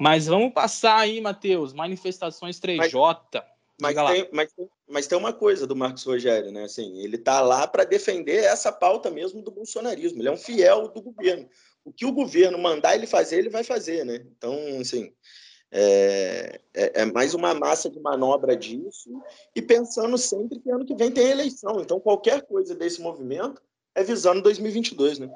Mas 0.01 0.25
vamos 0.25 0.51
passar 0.51 0.97
aí, 0.97 1.21
Matheus, 1.21 1.71
manifestações 1.71 2.59
3J. 2.59 3.27
Mas, 3.31 3.43
mas, 3.79 3.95
tem, 3.95 4.29
mas, 4.31 4.53
mas, 4.87 5.07
tem, 5.07 5.17
uma 5.17 5.33
coisa 5.33 5.67
do 5.67 5.75
Marcos 5.75 6.03
Rogério, 6.03 6.51
né? 6.51 6.63
Assim, 6.63 6.99
ele 6.99 7.17
está 7.17 7.41
lá 7.41 7.67
para 7.67 7.83
defender 7.83 8.43
essa 8.43 8.71
pauta 8.71 9.09
mesmo 9.11 9.41
do 9.41 9.51
bolsonarismo. 9.51 10.21
Ele 10.21 10.29
é 10.29 10.31
um 10.31 10.37
fiel 10.37 10.87
do 10.87 11.01
governo. 11.01 11.49
O 11.83 11.91
que 11.91 12.05
o 12.05 12.11
governo 12.11 12.57
mandar 12.57 12.95
ele 12.95 13.05
fazer, 13.05 13.37
ele 13.37 13.49
vai 13.49 13.63
fazer, 13.63 14.05
né? 14.05 14.25
Então, 14.37 14.57
assim, 14.79 15.13
é, 15.71 16.61
é, 16.73 17.01
é, 17.01 17.05
mais 17.05 17.33
uma 17.33 17.53
massa 17.53 17.89
de 17.89 17.99
manobra 17.99 18.55
disso 18.55 19.09
e 19.53 19.61
pensando 19.61 20.17
sempre 20.17 20.59
que 20.59 20.71
ano 20.71 20.85
que 20.85 20.95
vem 20.95 21.11
tem 21.11 21.29
eleição. 21.29 21.81
Então, 21.81 21.99
qualquer 21.99 22.43
coisa 22.43 22.73
desse 22.73 23.01
movimento 23.01 23.61
é 23.93 24.03
visando 24.03 24.41
2022, 24.41 25.19
né? 25.19 25.29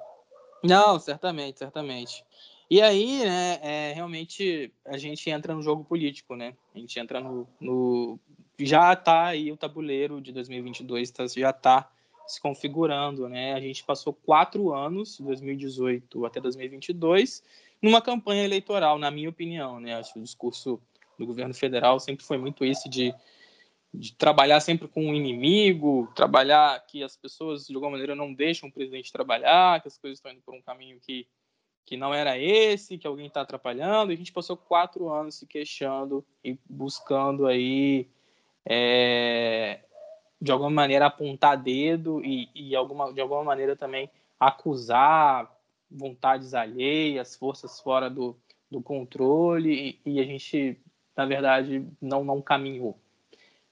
Não, 0.63 0.99
certamente, 0.99 1.59
certamente. 1.59 2.23
E 2.69 2.81
aí, 2.81 3.23
né, 3.23 3.59
é, 3.63 3.93
realmente 3.93 4.71
a 4.85 4.97
gente 4.97 5.27
entra 5.29 5.55
no 5.55 5.61
jogo 5.63 5.83
político, 5.83 6.35
né? 6.35 6.55
A 6.75 6.77
gente 6.77 6.99
entra 6.99 7.19
no, 7.19 7.47
no 7.59 8.19
já 8.59 8.93
está 8.93 9.27
aí 9.27 9.51
o 9.51 9.57
tabuleiro 9.57 10.21
de 10.21 10.31
2022 10.31 11.09
tá, 11.09 11.25
já 11.27 11.49
está 11.49 11.89
se 12.27 12.39
configurando, 12.39 13.27
né? 13.27 13.53
A 13.53 13.59
gente 13.59 13.83
passou 13.83 14.13
quatro 14.13 14.71
anos, 14.71 15.19
2018 15.19 16.25
até 16.27 16.39
2022, 16.39 17.43
numa 17.81 18.01
campanha 18.01 18.43
eleitoral, 18.43 18.99
na 18.99 19.09
minha 19.09 19.29
opinião, 19.29 19.79
né? 19.79 19.95
Acho 19.95 20.13
que 20.13 20.19
o 20.19 20.23
discurso 20.23 20.79
do 21.17 21.25
governo 21.25 21.55
federal 21.55 21.99
sempre 21.99 22.23
foi 22.23 22.37
muito 22.37 22.63
esse 22.63 22.87
de, 22.87 23.13
de 23.91 24.13
trabalhar 24.13 24.59
sempre 24.59 24.87
com 24.87 25.09
o 25.09 25.15
inimigo, 25.15 26.07
trabalhar 26.15 26.79
que 26.85 27.03
as 27.03 27.17
pessoas 27.17 27.65
de 27.65 27.73
alguma 27.73 27.93
maneira 27.93 28.15
não 28.15 28.31
deixam 28.31 28.69
o 28.69 28.71
presidente 28.71 29.11
trabalhar, 29.11 29.81
que 29.81 29.87
as 29.87 29.97
coisas 29.97 30.19
estão 30.19 30.31
indo 30.31 30.41
por 30.41 30.53
um 30.53 30.61
caminho 30.61 30.99
que 30.99 31.25
que 31.85 31.97
não 31.97 32.13
era 32.13 32.37
esse, 32.37 32.97
que 32.97 33.07
alguém 33.07 33.27
está 33.27 33.41
atrapalhando. 33.41 34.11
E 34.11 34.15
a 34.15 34.17
gente 34.17 34.31
passou 34.31 34.55
quatro 34.55 35.09
anos 35.09 35.35
se 35.35 35.47
queixando 35.47 36.23
e 36.43 36.57
buscando 36.69 37.47
aí, 37.47 38.07
é, 38.65 39.79
de 40.41 40.51
alguma 40.51 40.69
maneira, 40.69 41.07
apontar 41.07 41.57
dedo 41.61 42.23
e, 42.23 42.49
e 42.53 42.75
alguma, 42.75 43.11
de 43.11 43.19
alguma 43.19 43.43
maneira 43.43 43.75
também 43.75 44.09
acusar 44.39 45.51
vontades 45.89 46.53
alheias, 46.53 47.35
forças 47.35 47.79
fora 47.79 48.09
do, 48.09 48.37
do 48.69 48.81
controle. 48.81 49.99
E, 50.05 50.11
e 50.13 50.19
a 50.19 50.23
gente, 50.23 50.79
na 51.15 51.25
verdade, 51.25 51.85
não, 51.99 52.23
não 52.23 52.41
caminhou. 52.41 52.97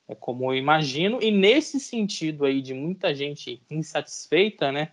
É 0.08 0.16
como 0.16 0.52
eu 0.52 0.56
imagino. 0.56 1.22
E 1.22 1.30
nesse 1.30 1.80
sentido 1.80 2.46
aí 2.46 2.62
de 2.62 2.74
muita 2.74 3.14
gente 3.14 3.62
insatisfeita, 3.70 4.72
né? 4.72 4.92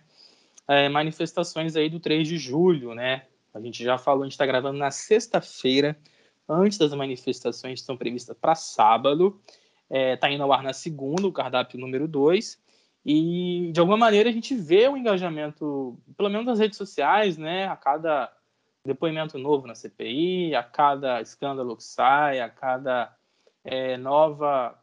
É, 0.67 0.89
manifestações 0.89 1.75
aí 1.75 1.89
do 1.89 1.99
3 1.99 2.27
de 2.27 2.37
julho, 2.37 2.93
né? 2.93 3.25
A 3.53 3.59
gente 3.59 3.83
já 3.83 3.97
falou, 3.97 4.23
a 4.23 4.25
gente 4.25 4.33
está 4.33 4.45
gravando 4.45 4.77
na 4.77 4.91
sexta-feira, 4.91 5.97
antes 6.47 6.77
das 6.77 6.93
manifestações 6.93 7.79
estão 7.79 7.95
previstas 7.95 8.35
para 8.37 8.55
sábado. 8.55 9.39
Está 9.89 9.97
é, 9.97 10.17
tá 10.17 10.31
indo 10.31 10.43
ao 10.43 10.51
ar 10.51 10.63
na 10.63 10.73
segunda, 10.73 11.27
o 11.27 11.31
cardápio 11.31 11.79
número 11.79 12.07
2. 12.07 12.59
E, 13.05 13.69
de 13.71 13.79
alguma 13.79 13.97
maneira, 13.97 14.29
a 14.29 14.33
gente 14.33 14.55
vê 14.55 14.87
o 14.87 14.97
engajamento, 14.97 15.97
pelo 16.17 16.29
menos 16.29 16.45
nas 16.45 16.59
redes 16.59 16.77
sociais, 16.77 17.37
né? 17.37 17.67
A 17.67 17.75
cada 17.75 18.35
depoimento 18.83 19.37
novo 19.37 19.67
na 19.67 19.75
CPI, 19.75 20.55
a 20.55 20.63
cada 20.63 21.21
escândalo 21.21 21.77
que 21.77 21.83
sai, 21.83 22.39
a 22.39 22.49
cada 22.49 23.15
é, 23.63 23.97
nova 23.97 24.79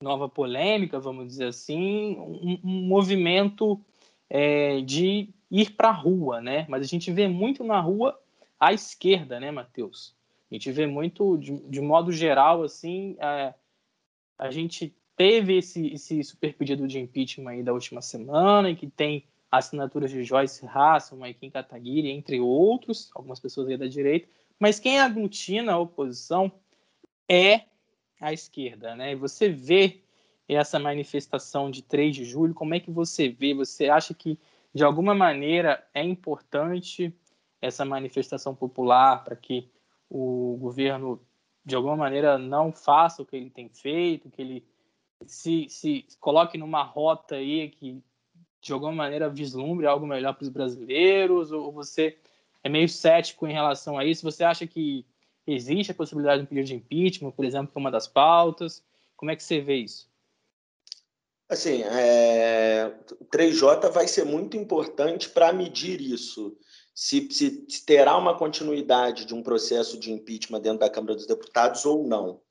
nova 0.00 0.28
polêmica, 0.28 1.00
vamos 1.00 1.26
dizer 1.26 1.46
assim, 1.46 2.16
um, 2.18 2.60
um 2.62 2.86
movimento 2.86 3.84
é, 4.30 4.80
de 4.80 5.30
ir 5.50 5.70
para 5.72 5.88
a 5.88 5.92
rua, 5.92 6.40
né? 6.40 6.66
Mas 6.68 6.82
a 6.82 6.86
gente 6.86 7.10
vê 7.10 7.26
muito 7.26 7.64
na 7.64 7.80
rua 7.80 8.18
à 8.58 8.72
esquerda, 8.72 9.40
né, 9.40 9.50
Matheus? 9.50 10.14
A 10.50 10.54
gente 10.54 10.70
vê 10.72 10.86
muito, 10.86 11.36
de, 11.36 11.56
de 11.68 11.80
modo 11.80 12.10
geral, 12.10 12.62
assim, 12.62 13.16
é, 13.18 13.54
a 14.38 14.50
gente 14.50 14.94
teve 15.16 15.58
esse, 15.58 15.88
esse 15.88 16.22
super 16.22 16.54
pedido 16.54 16.86
de 16.86 16.98
impeachment 16.98 17.50
aí 17.50 17.62
da 17.62 17.72
última 17.72 18.00
semana, 18.00 18.70
e 18.70 18.76
que 18.76 18.86
tem 18.86 19.24
assinaturas 19.50 20.10
de 20.10 20.22
Joyce 20.22 20.66
Hasselman 20.66 21.34
Kim 21.34 21.50
Kataguiri, 21.50 22.10
entre 22.10 22.40
outros, 22.40 23.10
algumas 23.14 23.40
pessoas 23.40 23.68
aí 23.68 23.76
da 23.76 23.86
direita, 23.86 24.28
mas 24.58 24.78
quem 24.78 25.00
aglutina 25.00 25.72
a 25.72 25.78
oposição 25.78 26.52
é 27.28 27.62
a 28.20 28.32
esquerda, 28.32 28.96
né? 28.96 29.12
E 29.12 29.16
você 29.16 29.48
vê 29.48 30.00
essa 30.56 30.78
manifestação 30.78 31.70
de 31.70 31.82
3 31.82 32.16
de 32.16 32.24
julho? 32.24 32.54
Como 32.54 32.74
é 32.74 32.80
que 32.80 32.90
você 32.90 33.28
vê? 33.28 33.52
Você 33.54 33.88
acha 33.88 34.14
que, 34.14 34.38
de 34.74 34.82
alguma 34.82 35.14
maneira, 35.14 35.86
é 35.92 36.02
importante 36.02 37.12
essa 37.60 37.84
manifestação 37.84 38.54
popular 38.54 39.24
para 39.24 39.36
que 39.36 39.70
o 40.08 40.56
governo, 40.58 41.20
de 41.64 41.74
alguma 41.74 41.96
maneira, 41.96 42.38
não 42.38 42.72
faça 42.72 43.22
o 43.22 43.26
que 43.26 43.36
ele 43.36 43.50
tem 43.50 43.68
feito, 43.68 44.30
que 44.30 44.40
ele 44.40 44.64
se, 45.26 45.68
se 45.68 46.06
coloque 46.18 46.56
numa 46.56 46.82
rota 46.82 47.34
aí 47.34 47.68
que, 47.68 48.02
de 48.60 48.72
alguma 48.72 48.92
maneira, 48.92 49.28
vislumbre 49.28 49.86
algo 49.86 50.06
melhor 50.06 50.34
para 50.34 50.44
os 50.44 50.48
brasileiros? 50.48 51.52
Ou 51.52 51.70
você 51.70 52.16
é 52.62 52.68
meio 52.68 52.88
cético 52.88 53.46
em 53.46 53.52
relação 53.52 53.98
a 53.98 54.04
isso? 54.04 54.22
Você 54.22 54.44
acha 54.44 54.66
que 54.66 55.04
existe 55.46 55.92
a 55.92 55.94
possibilidade 55.94 56.40
de 56.40 56.44
um 56.44 56.48
pedido 56.48 56.66
de 56.66 56.74
impeachment, 56.74 57.32
por 57.32 57.44
exemplo, 57.44 57.72
que 57.72 57.78
é 57.78 57.80
uma 57.80 57.90
das 57.90 58.06
pautas? 58.06 58.82
Como 59.16 59.30
é 59.30 59.36
que 59.36 59.42
você 59.42 59.60
vê 59.60 59.76
isso? 59.76 60.07
Assim, 61.48 61.82
é, 61.82 62.92
o 63.18 63.24
3J 63.24 63.90
vai 63.90 64.06
ser 64.06 64.24
muito 64.24 64.56
importante 64.56 65.30
para 65.30 65.52
medir 65.52 65.98
isso. 65.98 66.54
Se, 66.94 67.26
se, 67.30 67.64
se, 67.66 67.86
terá 67.86 68.18
uma 68.18 68.36
continuidade 68.36 69.24
de 69.24 69.34
um 69.34 69.42
processo 69.42 69.98
de 69.98 70.12
impeachment 70.12 70.60
dentro 70.60 70.80
da 70.80 70.90
Câmara 70.90 71.14
dos 71.14 71.26
Deputados 71.26 71.86
ou 71.86 72.06
não. 72.06 72.42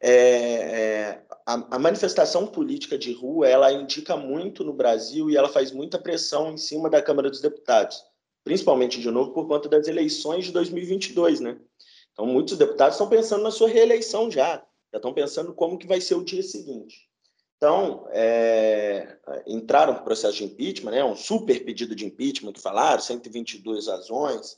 É, 0.00 0.12
é, 0.12 1.22
a, 1.46 1.76
a, 1.76 1.78
manifestação 1.78 2.46
política 2.46 2.96
de 2.96 3.12
rua 3.12 3.46
ela 3.46 3.70
indica 3.70 4.16
muito 4.16 4.64
no 4.64 4.72
Brasil 4.72 5.30
e 5.30 5.36
ela 5.36 5.50
faz 5.50 5.70
muita 5.70 5.98
pressão 5.98 6.54
em 6.54 6.56
cima 6.56 6.88
da 6.88 7.02
Câmara 7.02 7.28
dos 7.28 7.42
Deputados, 7.42 8.02
principalmente, 8.42 8.98
de 8.98 9.10
novo, 9.10 9.32
por 9.32 9.46
conta 9.46 9.68
das 9.68 9.86
eleições 9.86 10.46
de 10.46 10.52
2022. 10.52 11.40
Né? 11.40 11.60
Então, 12.12 12.26
muitos 12.26 12.56
deputados 12.56 12.94
estão 12.94 13.10
pensando 13.10 13.42
na 13.42 13.50
sua 13.50 13.68
reeleição 13.68 14.30
já, 14.30 14.56
já 14.90 14.96
estão 14.96 15.12
pensando 15.12 15.52
como 15.52 15.78
que 15.78 15.86
vai 15.86 16.00
ser 16.00 16.14
o 16.14 16.24
dia 16.24 16.42
seguinte. 16.42 17.09
Então, 17.60 18.08
é, 18.10 19.18
entraram 19.46 19.92
para 19.92 20.00
o 20.00 20.04
processo 20.04 20.38
de 20.38 20.44
impeachment, 20.44 20.92
né, 20.92 21.04
um 21.04 21.14
super 21.14 21.62
pedido 21.62 21.94
de 21.94 22.06
impeachment 22.06 22.54
que 22.54 22.60
falaram, 22.60 23.02
122 23.02 23.86
razões, 23.86 24.56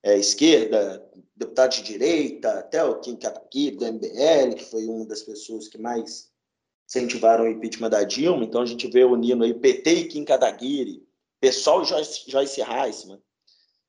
é, 0.00 0.16
esquerda, 0.16 1.04
deputado 1.34 1.72
de 1.72 1.82
direita, 1.82 2.60
até 2.60 2.84
o 2.84 3.00
Kim 3.00 3.16
Kataguiri, 3.16 3.74
do 3.74 3.84
MBL, 3.84 4.54
que 4.54 4.66
foi 4.66 4.86
uma 4.86 5.04
das 5.04 5.22
pessoas 5.22 5.66
que 5.66 5.78
mais 5.78 6.30
incentivaram 6.86 7.42
o 7.42 7.48
impeachment 7.48 7.90
da 7.90 8.04
Dilma. 8.04 8.44
Então, 8.44 8.62
a 8.62 8.66
gente 8.66 8.86
vê 8.86 9.02
unindo 9.02 9.42
aí 9.42 9.52
PT 9.52 9.92
e 9.92 10.04
Kim 10.06 10.24
Kataguiri, 10.24 11.04
pessoal 11.40 11.82
e 11.82 11.86
Joyce, 11.86 12.30
Joyce 12.30 12.62
Heisman. 12.62 13.20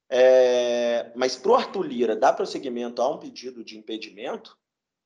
É, 0.10 1.12
mas 1.16 1.36
para 1.36 1.52
o 1.52 1.56
Arthur 1.56 1.86
Lira 1.86 2.16
dar 2.16 2.34
prosseguimento 2.34 3.00
a 3.00 3.14
um 3.14 3.20
pedido 3.20 3.64
de 3.64 3.78
impedimento, 3.78 4.58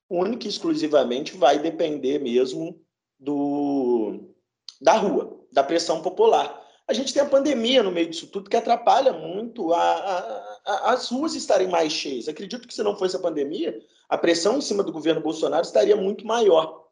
único 0.10 0.46
e 0.46 0.50
exclusivamente 0.50 1.36
vai 1.36 1.60
depender 1.60 2.20
mesmo 2.20 2.82
do, 3.20 4.34
da 4.80 4.94
rua, 4.94 5.40
da 5.52 5.64
pressão 5.64 6.02
popular. 6.02 6.60
A 6.88 6.94
gente 6.94 7.14
tem 7.14 7.22
a 7.22 7.30
pandemia 7.30 7.84
no 7.84 7.92
meio 7.92 8.10
disso 8.10 8.28
tudo 8.28 8.50
que 8.50 8.58
atrapalha 8.58 9.14
muito 9.14 9.74
a, 9.74 9.80
a, 9.80 10.60
a, 10.66 10.94
as 10.94 11.10
ruas 11.10 11.36
estarem 11.36 11.68
mais 11.68 11.94
cheias. 11.94 12.28
Acredito 12.28 12.68
que 12.68 12.74
se 12.74 12.82
não 12.82 12.98
fosse 12.98 13.16
a 13.16 13.20
pandemia, 13.20 13.80
a 14.08 14.18
pressão 14.18 14.58
em 14.58 14.62
cima 14.62 14.82
do 14.82 14.92
governo 14.92 15.22
Bolsonaro 15.22 15.64
estaria 15.64 15.96
muito 15.96 16.26
maior. 16.26 16.88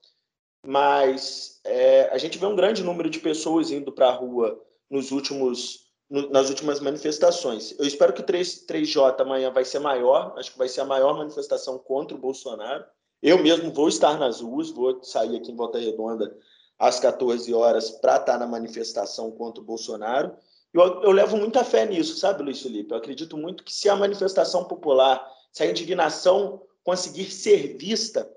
Mas 0.66 1.60
é, 1.64 2.10
a 2.12 2.18
gente 2.18 2.38
vê 2.38 2.46
um 2.46 2.56
grande 2.56 2.84
número 2.84 3.10
de 3.10 3.20
pessoas 3.20 3.72
indo 3.72 3.92
para 3.92 4.10
a 4.10 4.14
rua 4.14 4.62
nos 4.90 5.12
últimos, 5.12 5.88
no, 6.10 6.30
nas 6.30 6.50
últimas 6.50 6.80
manifestações. 6.80 7.74
Eu 7.80 7.86
espero 7.86 8.14
que 8.14 8.22
o 8.22 8.26
3, 8.26 8.68
3J 8.68 9.20
amanhã 9.22 9.50
vai 9.50 9.66
ser 9.66 9.80
maior, 9.80 10.34
acho 10.38 10.52
que 10.52 10.58
vai 10.58 10.68
ser 10.68 10.82
a 10.82 10.86
maior 10.86 11.18
manifestação 11.18 11.80
contra 11.80 12.16
o 12.16 12.20
Bolsonaro. 12.20 12.86
Eu 13.22 13.42
mesmo 13.42 13.72
vou 13.72 13.88
estar 13.88 14.18
nas 14.20 14.42
ruas, 14.42 14.70
vou 14.70 15.04
sair 15.04 15.36
aqui 15.36 15.52
em 15.52 15.56
Volta 15.56 15.80
Redonda 15.80 16.36
às 16.78 17.00
14 17.00 17.52
horas 17.54 17.90
para 17.90 18.18
estar 18.18 18.38
na 18.38 18.46
manifestação 18.46 19.32
contra 19.32 19.62
o 19.62 19.66
Bolsonaro. 19.66 20.36
Eu, 20.74 21.02
eu 21.02 21.12
levo 21.12 21.38
muita 21.38 21.64
fé 21.64 21.86
nisso, 21.86 22.18
sabe, 22.18 22.44
Luiz 22.44 22.62
Felipe? 22.62 22.92
Eu 22.92 22.98
acredito 22.98 23.36
muito 23.36 23.64
que 23.64 23.74
se 23.74 23.90
a 23.90 23.96
manifestação 23.96 24.66
popular, 24.66 25.26
se 25.52 25.64
a 25.64 25.66
indignação 25.66 26.62
conseguir 26.84 27.32
ser 27.32 27.78
vista 27.78 28.30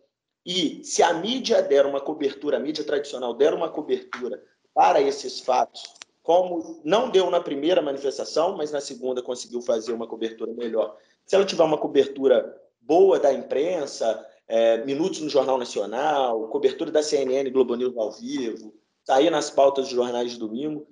e 0.45 0.83
se 0.83 1.03
a 1.03 1.13
mídia 1.13 1.63
der 1.63 1.85
uma 1.85 2.01
cobertura, 2.01 2.57
a 2.57 2.61
mídia 2.61 2.83
tradicional 2.83 3.35
der 3.35 3.53
uma 3.53 3.69
cobertura 3.69 4.43
para 4.73 5.01
esses 5.03 5.41
fatos 5.41 5.83
como 6.23 6.81
não 6.85 7.11
deu 7.11 7.31
na 7.31 7.41
primeira 7.41 7.83
manifestação, 7.83 8.57
mas 8.57 8.71
na 8.71 8.81
segunda 8.81 9.23
conseguiu 9.23 9.61
fazer 9.61 9.93
uma 9.93 10.07
cobertura 10.07 10.53
melhor. 10.53 10.97
Se 11.27 11.35
ela 11.35 11.45
tiver 11.45 11.65
uma 11.65 11.79
cobertura 11.79 12.57
boa 12.81 13.19
da 13.19 13.33
imprensa, 13.33 14.25
é, 14.51 14.85
minutos 14.85 15.21
no 15.21 15.29
Jornal 15.29 15.57
Nacional, 15.57 16.49
cobertura 16.49 16.91
da 16.91 17.05
CNN 17.05 17.49
Globo 17.51 17.77
News 17.77 17.97
ao 17.97 18.11
vivo, 18.11 18.75
sair 19.05 19.31
nas 19.31 19.49
pautas 19.49 19.85
dos 19.85 19.95
jornais 19.95 20.33
de 20.33 20.39
domingo, 20.39 20.89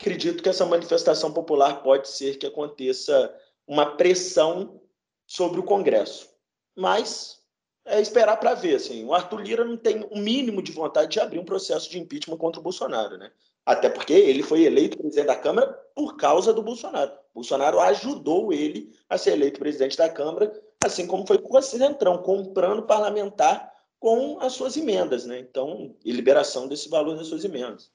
acredito 0.00 0.42
que 0.42 0.48
essa 0.48 0.64
manifestação 0.64 1.30
popular 1.30 1.82
pode 1.82 2.08
ser 2.08 2.38
que 2.38 2.46
aconteça 2.46 3.32
uma 3.66 3.96
pressão 3.96 4.80
sobre 5.26 5.60
o 5.60 5.62
Congresso. 5.62 6.30
Mas 6.74 7.42
é 7.84 8.00
esperar 8.00 8.38
para 8.38 8.54
ver. 8.54 8.76
Assim. 8.76 9.04
O 9.04 9.12
Arthur 9.12 9.42
Lira 9.42 9.64
não 9.64 9.76
tem 9.76 10.06
o 10.10 10.18
mínimo 10.18 10.62
de 10.62 10.72
vontade 10.72 11.12
de 11.12 11.20
abrir 11.20 11.38
um 11.38 11.44
processo 11.44 11.90
de 11.90 11.98
impeachment 11.98 12.38
contra 12.38 12.60
o 12.60 12.62
Bolsonaro. 12.62 13.18
Né? 13.18 13.30
Até 13.66 13.90
porque 13.90 14.14
ele 14.14 14.42
foi 14.42 14.64
eleito 14.64 14.96
presidente 14.96 15.26
da 15.26 15.36
Câmara 15.36 15.66
por 15.94 16.16
causa 16.16 16.52
do 16.52 16.62
Bolsonaro. 16.62 17.12
Bolsonaro 17.34 17.78
ajudou 17.78 18.52
ele 18.52 18.90
a 19.08 19.18
ser 19.18 19.32
eleito 19.32 19.60
presidente 19.60 19.98
da 19.98 20.08
Câmara, 20.08 20.50
assim 20.84 21.06
como 21.06 21.26
foi 21.26 21.38
com 21.38 21.56
o 21.56 21.62
Centrão, 21.62 22.18
comprando 22.18 22.82
parlamentar 22.82 23.72
com 23.98 24.38
as 24.40 24.52
suas 24.52 24.76
emendas, 24.76 25.24
né? 25.26 25.38
Então, 25.38 25.94
e 26.04 26.10
liberação 26.10 26.66
desse 26.66 26.88
valor 26.88 27.16
das 27.16 27.28
suas 27.28 27.44
emendas. 27.44 27.90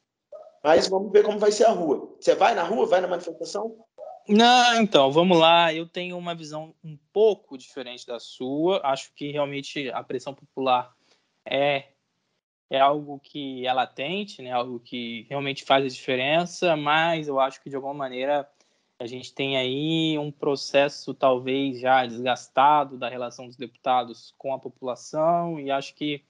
Mas 0.64 0.88
vamos 0.88 1.12
ver 1.12 1.24
como 1.24 1.38
vai 1.38 1.52
ser 1.52 1.66
a 1.66 1.72
rua. 1.72 2.16
Você 2.20 2.34
vai 2.34 2.56
na 2.56 2.64
rua, 2.64 2.86
vai 2.86 3.02
na 3.02 3.08
manifestação? 3.08 3.76
Não, 4.28 4.82
então, 4.82 5.12
vamos 5.12 5.38
lá. 5.38 5.74
Eu 5.74 5.88
tenho 5.88 6.18
uma 6.18 6.36
visão 6.36 6.74
um 6.84 6.98
pouco 7.14 7.58
diferente 7.58 8.06
da 8.06 8.20
sua. 8.20 8.82
Acho 8.84 9.14
que 9.16 9.32
realmente 9.32 9.90
a 9.92 10.04
pressão 10.04 10.34
popular 10.34 10.94
é, 11.46 11.86
é 12.70 12.80
algo 12.80 13.20
que 13.20 13.66
é 13.66 13.72
latente, 13.72 14.42
né? 14.42 14.52
algo 14.52 14.80
que 14.80 15.26
realmente 15.30 15.64
faz 15.64 15.86
a 15.86 15.90
diferença, 15.90 16.76
mas 16.76 17.28
eu 17.28 17.40
acho 17.40 17.62
que 17.62 17.70
de 17.70 17.76
alguma 17.76 17.94
maneira 17.94 18.50
a 19.00 19.06
gente 19.06 19.34
tem 19.34 19.58
aí 19.58 20.18
um 20.18 20.32
processo 20.32 21.14
talvez 21.14 21.80
já 21.80 22.06
desgastado 22.06 22.98
da 22.98 23.08
relação 23.08 23.46
dos 23.46 23.56
deputados 23.56 24.34
com 24.38 24.54
a 24.54 24.60
população 24.60 25.60
e 25.60 25.70
acho 25.70 25.94
que 25.94 26.24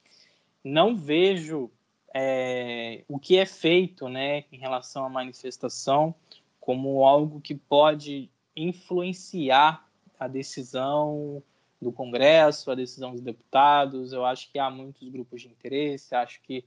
não 0.64 0.96
vejo 0.96 1.72
é, 2.14 3.04
o 3.08 3.18
que 3.18 3.38
é 3.38 3.46
feito 3.46 4.10
né, 4.10 4.44
em 4.52 4.58
relação 4.58 5.06
à 5.06 5.10
manifestação 5.10 6.14
como 6.60 7.06
algo 7.06 7.40
que 7.40 7.56
pode 7.56 8.30
influenciar 8.56 9.88
a 10.20 10.28
decisão 10.28 11.42
do 11.82 11.92
Congresso, 11.92 12.70
a 12.70 12.76
decisão 12.76 13.12
dos 13.12 13.22
deputados. 13.22 14.12
Eu 14.12 14.26
acho 14.26 14.52
que 14.52 14.60
há 14.60 14.70
muitos 14.70 15.08
grupos 15.08 15.42
de 15.42 15.48
interesse, 15.48 16.14
acho 16.14 16.42
que 16.42 16.66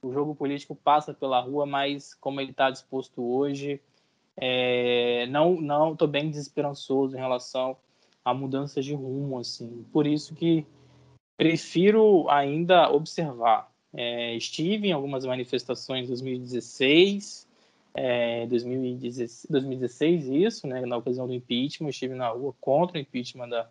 o 0.00 0.12
jogo 0.12 0.34
político 0.34 0.76
passa 0.76 1.12
pela 1.12 1.40
rua, 1.40 1.66
mas 1.66 2.14
como 2.14 2.40
ele 2.40 2.52
está 2.52 2.70
disposto 2.70 3.22
hoje, 3.22 3.80
é, 4.36 5.26
não 5.26 5.60
não 5.60 5.92
estou 5.92 6.08
bem 6.08 6.30
desesperançoso 6.30 7.16
em 7.16 7.20
relação 7.20 7.76
a 8.24 8.32
mudanças 8.32 8.84
de 8.84 8.94
rumo, 8.94 9.38
assim. 9.38 9.84
Por 9.92 10.06
isso 10.06 10.34
que 10.34 10.66
prefiro 11.36 12.28
ainda 12.30 12.90
observar. 12.90 13.70
É, 13.92 14.34
estive 14.36 14.88
em 14.88 14.92
algumas 14.92 15.24
manifestações 15.24 16.04
em 16.04 16.08
2016, 16.08 17.46
é, 17.94 18.46
2016, 18.46 19.46
2016, 19.50 20.28
isso, 20.28 20.66
né, 20.66 20.80
na 20.86 20.96
ocasião 20.96 21.26
do 21.26 21.34
impeachment, 21.34 21.90
estive 21.90 22.14
na 22.14 22.28
rua 22.28 22.54
contra 22.60 22.96
o 22.96 23.00
impeachment 23.00 23.48
da 23.48 23.68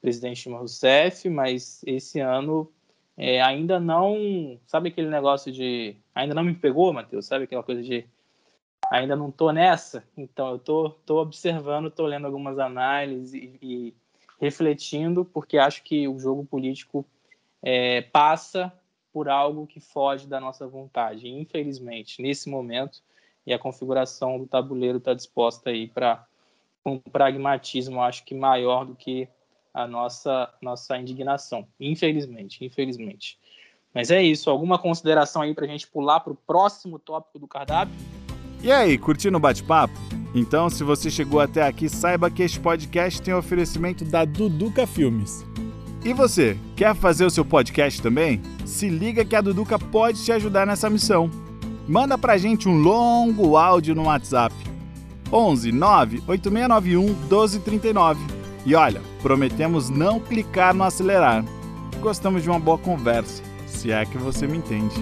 presidente 0.00 0.44
Dilma 0.44 0.58
Rousseff, 0.58 1.28
mas 1.28 1.82
esse 1.84 2.20
ano 2.20 2.70
é, 3.16 3.42
ainda 3.42 3.80
não, 3.80 4.60
sabe 4.64 4.90
aquele 4.90 5.08
negócio 5.08 5.50
de, 5.50 5.96
ainda 6.14 6.34
não 6.34 6.44
me 6.44 6.54
pegou, 6.54 6.92
Matheus, 6.92 7.26
sabe 7.26 7.44
aquela 7.44 7.64
coisa 7.64 7.82
de, 7.82 8.06
ainda 8.90 9.14
não 9.14 9.30
tô 9.30 9.52
nessa, 9.52 10.02
então 10.16 10.52
eu 10.52 10.58
tô, 10.58 10.90
tô 11.04 11.20
observando, 11.20 11.90
tô 11.90 12.06
lendo 12.06 12.26
algumas 12.26 12.58
análises 12.58 13.34
e, 13.34 13.58
e 13.60 13.94
refletindo, 14.40 15.24
porque 15.24 15.58
acho 15.58 15.82
que 15.82 16.08
o 16.08 16.18
jogo 16.18 16.44
político 16.44 17.04
é, 17.62 18.02
passa 18.02 18.72
por 19.12 19.28
algo 19.28 19.66
que 19.66 19.80
foge 19.80 20.26
da 20.26 20.40
nossa 20.40 20.66
vontade, 20.66 21.28
infelizmente, 21.28 22.22
nesse 22.22 22.48
momento, 22.48 23.02
e 23.46 23.52
a 23.52 23.58
configuração 23.58 24.38
do 24.38 24.46
tabuleiro 24.46 24.98
está 24.98 25.14
disposta 25.14 25.70
aí 25.70 25.88
para 25.88 26.26
um 26.84 26.98
pragmatismo, 26.98 28.00
acho 28.00 28.24
que 28.24 28.34
maior 28.34 28.84
do 28.84 28.94
que 28.94 29.28
a 29.72 29.86
nossa 29.86 30.52
nossa 30.62 30.96
indignação, 30.96 31.66
infelizmente, 31.78 32.64
infelizmente. 32.64 33.38
Mas 33.92 34.10
é 34.10 34.22
isso, 34.22 34.50
alguma 34.50 34.78
consideração 34.78 35.42
aí 35.42 35.54
para 35.54 35.64
a 35.64 35.68
gente 35.68 35.86
pular 35.86 36.20
para 36.20 36.32
o 36.32 36.36
próximo 36.36 36.98
tópico 36.98 37.38
do 37.38 37.48
cardápio? 37.48 37.94
E 38.60 38.72
aí, 38.72 38.98
curtindo 38.98 39.36
o 39.36 39.40
bate-papo? 39.40 39.94
Então, 40.34 40.68
se 40.68 40.82
você 40.82 41.10
chegou 41.10 41.40
até 41.40 41.66
aqui, 41.66 41.88
saiba 41.88 42.30
que 42.30 42.42
este 42.42 42.58
podcast 42.58 43.22
tem 43.22 43.32
oferecimento 43.32 44.04
da 44.04 44.24
Duduca 44.24 44.86
Filmes. 44.86 45.46
E 46.04 46.12
você, 46.12 46.56
quer 46.76 46.94
fazer 46.94 47.24
o 47.24 47.30
seu 47.30 47.44
podcast 47.44 48.02
também? 48.02 48.40
Se 48.64 48.88
liga 48.88 49.24
que 49.24 49.36
a 49.36 49.40
Duduca 49.40 49.78
pode 49.78 50.24
te 50.24 50.32
ajudar 50.32 50.66
nessa 50.66 50.90
missão. 50.90 51.30
Manda 51.86 52.18
pra 52.18 52.36
gente 52.36 52.68
um 52.68 52.76
longo 52.76 53.56
áudio 53.56 53.94
no 53.94 54.04
WhatsApp. 54.04 54.54
11 55.32 55.72
9 55.72 56.22
8691 56.26 57.02
1239. 57.04 58.20
E 58.66 58.74
olha, 58.74 59.00
prometemos 59.22 59.88
não 59.88 60.18
clicar 60.18 60.74
no 60.74 60.84
acelerar. 60.84 61.44
Gostamos 62.00 62.42
de 62.42 62.50
uma 62.50 62.58
boa 62.58 62.78
conversa, 62.78 63.42
se 63.66 63.90
é 63.90 64.04
que 64.04 64.18
você 64.18 64.46
me 64.46 64.58
entende. 64.58 64.94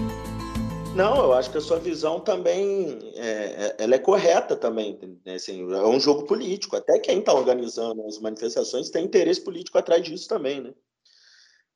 Não, 0.97 1.17
eu 1.17 1.33
acho 1.33 1.51
que 1.51 1.59
a 1.59 1.61
sua 1.61 1.77
visão 1.77 2.19
também 2.19 2.97
é, 3.13 3.21
é 3.21 3.75
ela 3.77 3.93
é 3.93 3.99
correta 3.99 4.55
também. 4.55 4.97
Né? 5.23 5.35
Assim, 5.35 5.61
é 5.71 5.87
um 5.87 5.99
jogo 5.99 6.25
político. 6.25 6.75
Até 6.75 6.97
quem 6.97 7.19
está 7.19 7.33
organizando 7.33 8.03
as 8.07 8.17
manifestações 8.17 8.89
tem 8.89 9.05
interesse 9.05 9.39
político 9.39 9.77
atrás 9.77 10.03
disso 10.03 10.27
também, 10.27 10.59
né? 10.59 10.73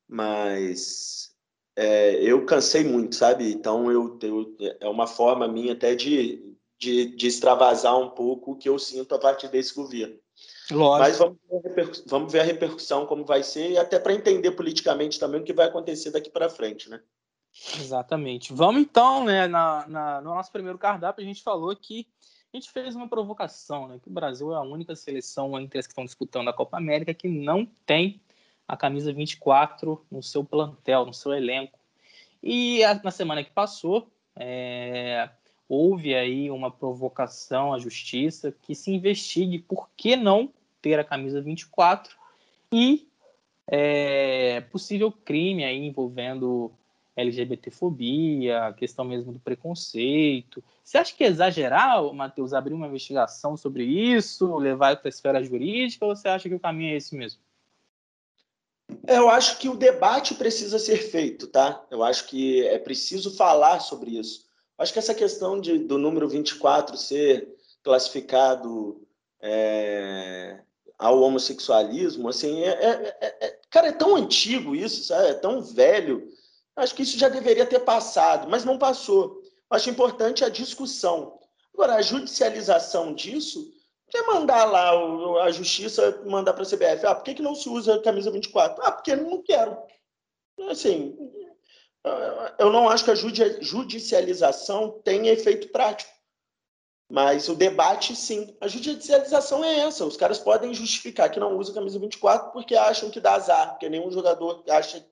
Mas 0.10 1.30
é, 1.76 2.16
eu 2.16 2.46
cansei 2.48 2.84
muito, 2.84 3.16
sabe? 3.16 3.52
Então 3.52 3.92
eu, 3.92 4.18
eu, 4.24 4.56
é 4.80 4.90
uma 4.90 5.06
forma 5.06 5.48
minha 5.48 5.74
até 5.74 5.94
de, 5.94 6.56
de, 6.80 7.16
de 7.16 7.28
extravasar 7.28 7.98
um 8.00 8.10
pouco 8.10 8.54
o 8.54 8.58
que 8.58 8.68
eu 8.68 8.80
sinto 8.80 9.14
a 9.14 9.20
partir 9.20 9.50
desse 9.50 9.76
governo. 9.76 10.18
Lógico. 10.72 11.00
Mas 11.00 11.18
vamos 11.18 11.38
ver, 11.76 11.92
vamos 12.08 12.32
ver 12.32 12.40
a 12.40 12.44
repercussão 12.44 13.06
como 13.06 13.24
vai 13.24 13.44
ser 13.44 13.70
e 13.70 13.78
até 13.78 14.00
para 14.00 14.14
entender 14.14 14.52
politicamente 14.52 15.20
também 15.20 15.42
o 15.42 15.44
que 15.44 15.54
vai 15.54 15.68
acontecer 15.68 16.10
daqui 16.10 16.32
para 16.32 16.50
frente, 16.50 16.90
né? 16.90 17.00
Exatamente. 17.80 18.54
Vamos 18.54 18.82
então, 18.82 19.26
né? 19.26 19.48
Na, 19.48 19.88
na, 19.88 20.22
no 20.22 20.34
nosso 20.34 20.52
primeiro 20.52 20.78
cardápio 20.78 21.24
a 21.24 21.28
gente 21.28 21.44
falou 21.44 21.76
que 21.76 22.08
a 22.54 22.58
gente 22.58 22.70
fez 22.70 22.96
uma 22.96 23.08
provocação, 23.08 23.88
né? 23.88 24.00
Que 24.02 24.10
o 24.10 24.14
Brasil 24.14 24.54
é 24.54 24.56
a 24.56 24.62
única 24.62 24.96
seleção 24.96 25.60
entre 25.60 25.80
as 25.80 25.86
que 25.86 25.92
estão 25.92 26.06
disputando 26.06 26.50
a 26.50 26.54
Copa 26.54 26.78
América 26.78 27.14
que 27.14 27.28
não 27.28 27.66
tem 27.86 28.22
a 28.68 28.78
camisa 28.78 29.12
24 29.12 30.06
no 30.10 30.24
seu 30.24 30.44
plantel, 30.44 31.06
no 31.06 31.14
seu 31.14 31.34
elenco. 31.34 31.78
E 32.42 32.84
a, 32.84 32.96
na 32.96 33.12
semana 33.12 33.44
que 33.44 33.52
passou, 33.52 34.10
é, 34.36 35.30
houve 35.68 36.16
aí 36.16 36.50
uma 36.50 36.72
provocação 36.72 37.74
à 37.74 37.80
justiça 37.80 38.54
que 38.62 38.74
se 38.74 38.92
investigue 38.92 39.60
por 39.60 39.90
que 39.96 40.16
não 40.16 40.52
ter 40.82 41.00
a 41.00 41.04
camisa 41.04 41.42
24 41.42 42.16
e 42.74 43.08
é, 43.68 44.62
possível 44.62 45.12
crime 45.12 45.64
aí 45.64 45.86
envolvendo 45.86 46.72
LGBTfobia, 47.16 48.74
questão 48.78 49.04
mesmo 49.06 49.32
do 49.32 49.40
preconceito. 49.40 50.64
Você 50.84 50.98
acha 50.98 51.16
que 51.16 51.24
é 51.24 51.28
exagerar, 51.28 52.02
Matheus, 52.14 52.54
abrir 52.54 52.74
uma 52.74 52.88
investigação 52.88 53.58
sobre 53.58 53.84
isso, 53.84 54.58
levar 54.58 54.98
para 54.98 55.08
a 55.08 55.10
esfera 55.10 55.44
jurídica, 55.44 56.06
ou 56.06 56.16
você 56.16 56.28
acha 56.28 56.48
que 56.48 56.56
o 56.56 56.60
caminho 56.60 56.94
é 56.94 56.98
esse 56.98 57.16
mesmo? 57.16 57.40
Eu 59.08 59.30
acho 59.30 59.58
que 59.58 59.70
o 59.70 59.76
debate 59.76 60.36
precisa 60.36 60.78
ser 60.78 60.98
feito, 60.98 61.48
tá? 61.48 61.84
Eu 61.90 62.04
acho 62.04 62.28
que 62.28 62.66
é 62.68 62.78
preciso 62.78 63.36
falar 63.36 63.80
sobre 63.80 64.12
isso. 64.12 64.46
Eu 64.78 64.84
acho 64.84 64.94
que 64.94 65.00
essa 65.00 65.14
questão 65.14 65.60
de, 65.60 65.80
do 65.80 65.98
número 65.98 66.28
24 66.28 66.98
ser 66.98 67.48
classificado 67.84 69.02
é, 69.42 70.60
ao 70.98 71.22
homossexualismo, 71.22 72.30
assim, 72.30 72.62
é, 72.64 72.70
é, 72.70 73.18
é, 73.22 73.48
é, 73.48 73.60
cara, 73.70 73.88
é 73.88 73.92
tão 73.92 74.16
antigo 74.16 74.76
isso, 74.76 75.06
sabe? 75.06 75.30
É 75.30 75.34
tão 75.34 75.62
velho. 75.62 76.30
Acho 76.76 76.96
que 76.96 77.04
isso 77.04 77.18
já 77.18 77.30
deveria 77.30 77.66
ter 77.66 77.80
passado, 77.80 78.50
mas 78.50 78.66
não 78.66 78.78
passou. 78.78 79.42
Eu 79.44 79.78
acho 79.78 79.90
importante 79.90 80.44
a 80.44 80.50
discussão. 80.50 81.40
Agora, 81.74 81.96
a 81.96 82.02
judicialização 82.02 83.14
disso 83.14 83.72
Quer 84.12 84.28
mandar 84.28 84.66
lá 84.66 84.92
a 85.44 85.52
justiça 85.52 86.22
mandar 86.26 86.52
para 86.52 86.64
a 86.64 86.66
CBF? 86.66 87.06
Ah, 87.06 87.16
por 87.16 87.24
que, 87.24 87.36
que 87.36 87.42
não 87.42 87.56
se 87.56 87.70
usa 87.70 87.96
a 87.96 88.02
camisa 88.02 88.30
24? 88.30 88.84
Ah, 88.84 88.92
porque 88.92 89.16
não 89.16 89.42
quero. 89.42 89.78
Assim, 90.70 91.18
eu 92.60 92.70
não 92.70 92.90
acho 92.90 93.06
que 93.06 93.12
a 93.12 93.16
judicialização 93.16 95.02
tenha 95.02 95.32
efeito 95.32 95.70
prático. 95.70 96.12
Mas 97.10 97.48
o 97.48 97.56
debate, 97.56 98.14
sim. 98.14 98.56
A 98.60 98.68
judicialização 98.68 99.64
é 99.64 99.80
essa. 99.80 100.06
Os 100.06 100.18
caras 100.18 100.40
podem 100.40 100.74
justificar 100.74 101.32
que 101.32 101.40
não 101.40 101.58
usa 101.58 101.72
a 101.72 101.76
camisa 101.76 101.98
24 101.98 102.52
porque 102.52 102.76
acham 102.76 103.10
que 103.10 103.20
dá 103.22 103.36
azar, 103.36 103.72
porque 103.72 103.90
nenhum 103.90 104.12
jogador 104.12 104.62
acha 104.70 105.06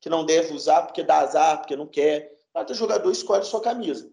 que 0.00 0.08
não 0.08 0.24
deve 0.24 0.54
usar 0.54 0.82
porque 0.82 1.02
dá 1.02 1.18
azar, 1.18 1.58
porque 1.58 1.76
não 1.76 1.86
quer. 1.86 2.34
Cada 2.52 2.72
jogador 2.74 3.10
escolhe 3.10 3.44
sua 3.44 3.60
camisa. 3.60 4.10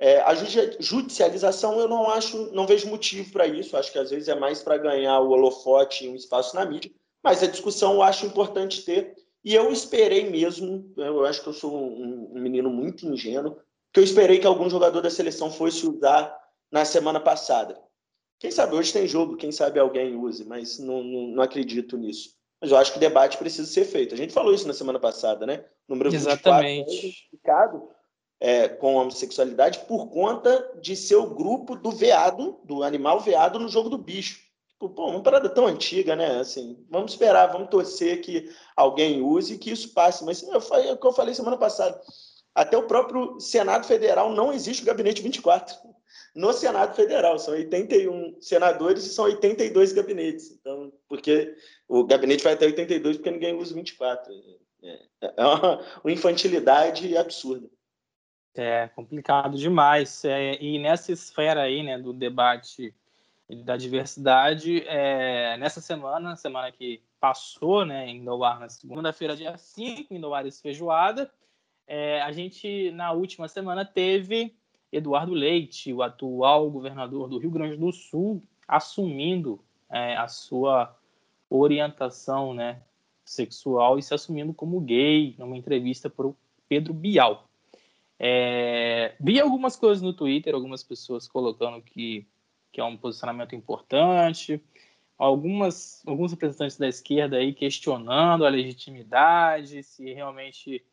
É, 0.00 0.20
a 0.20 0.32
judicialização 0.78 1.80
eu 1.80 1.88
não 1.88 2.08
acho, 2.08 2.52
não 2.52 2.66
vejo 2.66 2.88
motivo 2.88 3.32
para 3.32 3.46
isso. 3.46 3.76
Acho 3.76 3.90
que 3.90 3.98
às 3.98 4.10
vezes 4.10 4.28
é 4.28 4.34
mais 4.34 4.62
para 4.62 4.78
ganhar 4.78 5.20
o 5.20 5.30
holofote 5.30 6.04
e 6.04 6.08
um 6.08 6.14
espaço 6.14 6.54
na 6.54 6.64
mídia. 6.64 6.90
Mas 7.22 7.42
a 7.42 7.46
discussão 7.46 7.94
eu 7.94 8.02
acho 8.02 8.26
importante 8.26 8.84
ter. 8.84 9.16
E 9.44 9.54
eu 9.54 9.72
esperei 9.72 10.28
mesmo, 10.28 10.92
eu 10.96 11.24
acho 11.24 11.42
que 11.42 11.48
eu 11.48 11.52
sou 11.52 11.74
um, 11.74 12.32
um 12.34 12.40
menino 12.40 12.70
muito 12.70 13.06
ingênuo, 13.06 13.56
que 13.92 14.00
eu 14.00 14.04
esperei 14.04 14.38
que 14.38 14.46
algum 14.46 14.68
jogador 14.68 15.00
da 15.00 15.10
seleção 15.10 15.50
fosse 15.50 15.86
usar 15.86 16.36
na 16.70 16.84
semana 16.84 17.18
passada. 17.18 17.80
Quem 18.38 18.50
sabe 18.50 18.76
hoje 18.76 18.92
tem 18.92 19.06
jogo, 19.06 19.36
quem 19.36 19.50
sabe 19.50 19.80
alguém 19.80 20.14
use, 20.14 20.44
mas 20.44 20.78
não, 20.78 21.02
não, 21.02 21.28
não, 21.28 21.42
acredito 21.42 21.96
nisso. 21.96 22.36
Mas 22.60 22.70
eu 22.70 22.76
acho 22.76 22.92
que 22.92 22.98
o 22.98 23.00
debate 23.00 23.38
precisa 23.38 23.70
ser 23.70 23.84
feito. 23.84 24.14
A 24.14 24.18
gente 24.18 24.32
falou 24.32 24.52
isso 24.52 24.66
na 24.66 24.74
semana 24.74 24.98
passada, 24.98 25.46
né? 25.46 25.64
O 25.88 25.92
número 25.92 26.12
Exatamente. 26.12 27.28
24 27.32 27.88
é, 28.40 28.56
é, 28.56 28.68
com 28.68 28.96
homossexualidade 28.96 29.80
por 29.80 30.08
conta 30.08 30.72
de 30.80 30.96
ser 30.96 31.16
o 31.16 31.30
grupo 31.30 31.76
do 31.76 31.90
veado, 31.90 32.58
do 32.64 32.82
animal 32.82 33.20
veado 33.20 33.58
no 33.58 33.68
jogo 33.68 33.88
do 33.88 33.98
bicho. 33.98 34.40
Tipo, 34.70 34.88
pô, 34.90 35.10
uma 35.10 35.22
parada 35.22 35.48
tão 35.48 35.66
antiga, 35.66 36.16
né? 36.16 36.40
Assim, 36.40 36.84
vamos 36.90 37.12
esperar, 37.12 37.52
vamos 37.52 37.68
torcer 37.68 38.20
que 38.20 38.50
alguém 38.76 39.22
use 39.22 39.54
e 39.54 39.58
que 39.58 39.70
isso 39.70 39.92
passe. 39.92 40.24
Mas 40.24 40.42
eu 40.42 40.60
falei, 40.60 40.88
é 40.88 40.92
o 40.92 40.98
que 40.98 41.06
eu 41.06 41.12
falei 41.12 41.34
semana 41.34 41.56
passada. 41.56 42.00
Até 42.54 42.76
o 42.76 42.86
próprio 42.86 43.38
Senado 43.40 43.86
Federal 43.86 44.32
não 44.32 44.52
existe 44.52 44.82
o 44.82 44.86
gabinete 44.86 45.22
24 45.22 45.76
no 46.34 46.52
Senado 46.52 46.94
Federal. 46.94 47.38
São 47.38 47.54
81 47.54 48.36
senadores 48.40 49.04
e 49.04 49.08
são 49.10 49.24
82 49.26 49.92
gabinetes. 49.92 50.50
Então, 50.52 50.92
porque 51.08 51.56
o 51.86 52.04
gabinete 52.04 52.44
vai 52.44 52.54
até 52.54 52.66
82 52.66 53.16
porque 53.16 53.30
ninguém 53.30 53.54
usa 53.54 53.74
24. 53.74 54.32
É, 54.82 55.00
é 55.36 55.44
uma, 55.44 55.84
uma 56.04 56.12
infantilidade 56.12 57.16
absurda. 57.16 57.68
É 58.54 58.88
complicado 58.88 59.56
demais. 59.56 60.24
É, 60.24 60.60
e 60.62 60.78
nessa 60.78 61.12
esfera 61.12 61.62
aí, 61.62 61.82
né, 61.82 61.98
do 61.98 62.12
debate 62.12 62.94
da 63.64 63.76
diversidade, 63.76 64.84
é, 64.86 65.56
nessa 65.56 65.80
semana, 65.80 66.36
semana 66.36 66.70
que 66.70 67.02
passou, 67.18 67.84
né, 67.84 68.06
em 68.06 68.22
Doar, 68.22 68.60
na 68.60 68.68
segunda-feira, 68.68 69.36
dia 69.36 69.56
5, 69.56 70.12
em 70.12 70.20
Doar 70.20 70.44
Feijoada, 70.52 71.30
é, 71.86 72.20
a 72.20 72.30
gente, 72.30 72.90
na 72.92 73.12
última 73.12 73.48
semana, 73.48 73.84
teve 73.84 74.54
Eduardo 74.92 75.32
Leite, 75.32 75.92
o 75.92 76.02
atual 76.02 76.70
governador 76.70 77.28
do 77.28 77.38
Rio 77.38 77.50
Grande 77.50 77.76
do 77.76 77.92
Sul, 77.92 78.42
assumindo 78.66 79.60
é, 79.90 80.16
a 80.16 80.28
sua 80.28 80.96
orientação 81.50 82.54
né, 82.54 82.82
sexual 83.24 83.98
e 83.98 84.02
se 84.02 84.14
assumindo 84.14 84.52
como 84.52 84.80
gay 84.80 85.34
numa 85.38 85.56
entrevista 85.56 86.08
para 86.08 86.26
o 86.26 86.36
Pedro 86.68 86.92
Bial. 86.92 87.48
É, 88.18 89.14
vi 89.20 89.40
algumas 89.40 89.76
coisas 89.76 90.02
no 90.02 90.12
Twitter, 90.12 90.54
algumas 90.54 90.82
pessoas 90.82 91.28
colocando 91.28 91.80
que, 91.82 92.26
que 92.72 92.80
é 92.80 92.84
um 92.84 92.96
posicionamento 92.96 93.54
importante, 93.54 94.60
algumas, 95.16 96.02
alguns 96.06 96.32
representantes 96.32 96.76
da 96.76 96.88
esquerda 96.88 97.36
aí 97.36 97.52
questionando 97.52 98.44
a 98.44 98.48
legitimidade, 98.48 99.82
se 99.82 100.12
realmente 100.12 100.84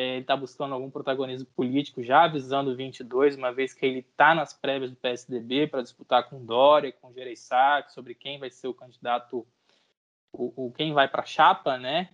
ele 0.00 0.20
está 0.20 0.36
buscando 0.36 0.74
algum 0.74 0.90
protagonismo 0.90 1.48
político, 1.56 2.02
já 2.02 2.24
avisando 2.24 2.70
o 2.70 2.76
22, 2.76 3.36
uma 3.36 3.50
vez 3.50 3.72
que 3.72 3.86
ele 3.86 4.00
está 4.00 4.34
nas 4.34 4.52
prévias 4.52 4.90
do 4.90 4.96
PSDB 4.96 5.68
para 5.68 5.80
disputar 5.80 6.28
com 6.28 6.44
Dória, 6.44 6.92
com 6.92 7.12
Gereissati, 7.12 7.92
sobre 7.92 8.14
quem 8.14 8.38
vai 8.38 8.50
ser 8.50 8.68
o 8.68 8.74
candidato, 8.74 9.46
o, 10.30 10.66
o 10.66 10.72
quem 10.72 10.92
vai 10.92 11.08
para 11.08 11.22
a 11.22 11.26
chapa, 11.26 11.78
né? 11.78 12.10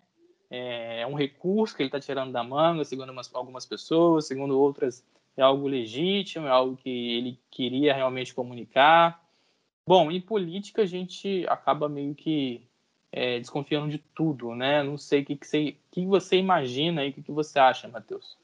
É, 0.48 1.00
é 1.00 1.06
um 1.06 1.14
recurso 1.14 1.74
que 1.74 1.82
ele 1.82 1.88
está 1.88 1.98
tirando 1.98 2.30
da 2.30 2.44
manga, 2.44 2.84
segundo 2.84 3.10
umas, 3.10 3.34
algumas 3.34 3.66
pessoas, 3.66 4.28
segundo 4.28 4.60
outras, 4.60 5.04
é 5.36 5.42
algo 5.42 5.66
legítimo, 5.66 6.46
é 6.46 6.50
algo 6.50 6.76
que 6.76 6.88
ele 6.88 7.40
queria 7.50 7.94
realmente 7.94 8.32
comunicar. 8.32 9.20
Bom, 9.84 10.08
em 10.08 10.20
política 10.20 10.82
a 10.82 10.86
gente 10.86 11.44
acaba 11.48 11.88
meio 11.88 12.14
que 12.14 12.64
é, 13.12 13.38
desconfiando 13.38 13.90
de 13.90 13.98
tudo, 14.14 14.54
né? 14.54 14.82
Não 14.82 14.96
sei 14.96 15.20
o 15.20 15.24
que, 15.24 15.36
que, 15.36 15.46
você, 15.46 15.76
que 15.90 16.06
você 16.06 16.36
imagina 16.36 17.04
e 17.04 17.10
o 17.10 17.12
que, 17.12 17.22
que 17.22 17.30
você 17.30 17.58
acha, 17.58 17.86
Matheus. 17.86 18.38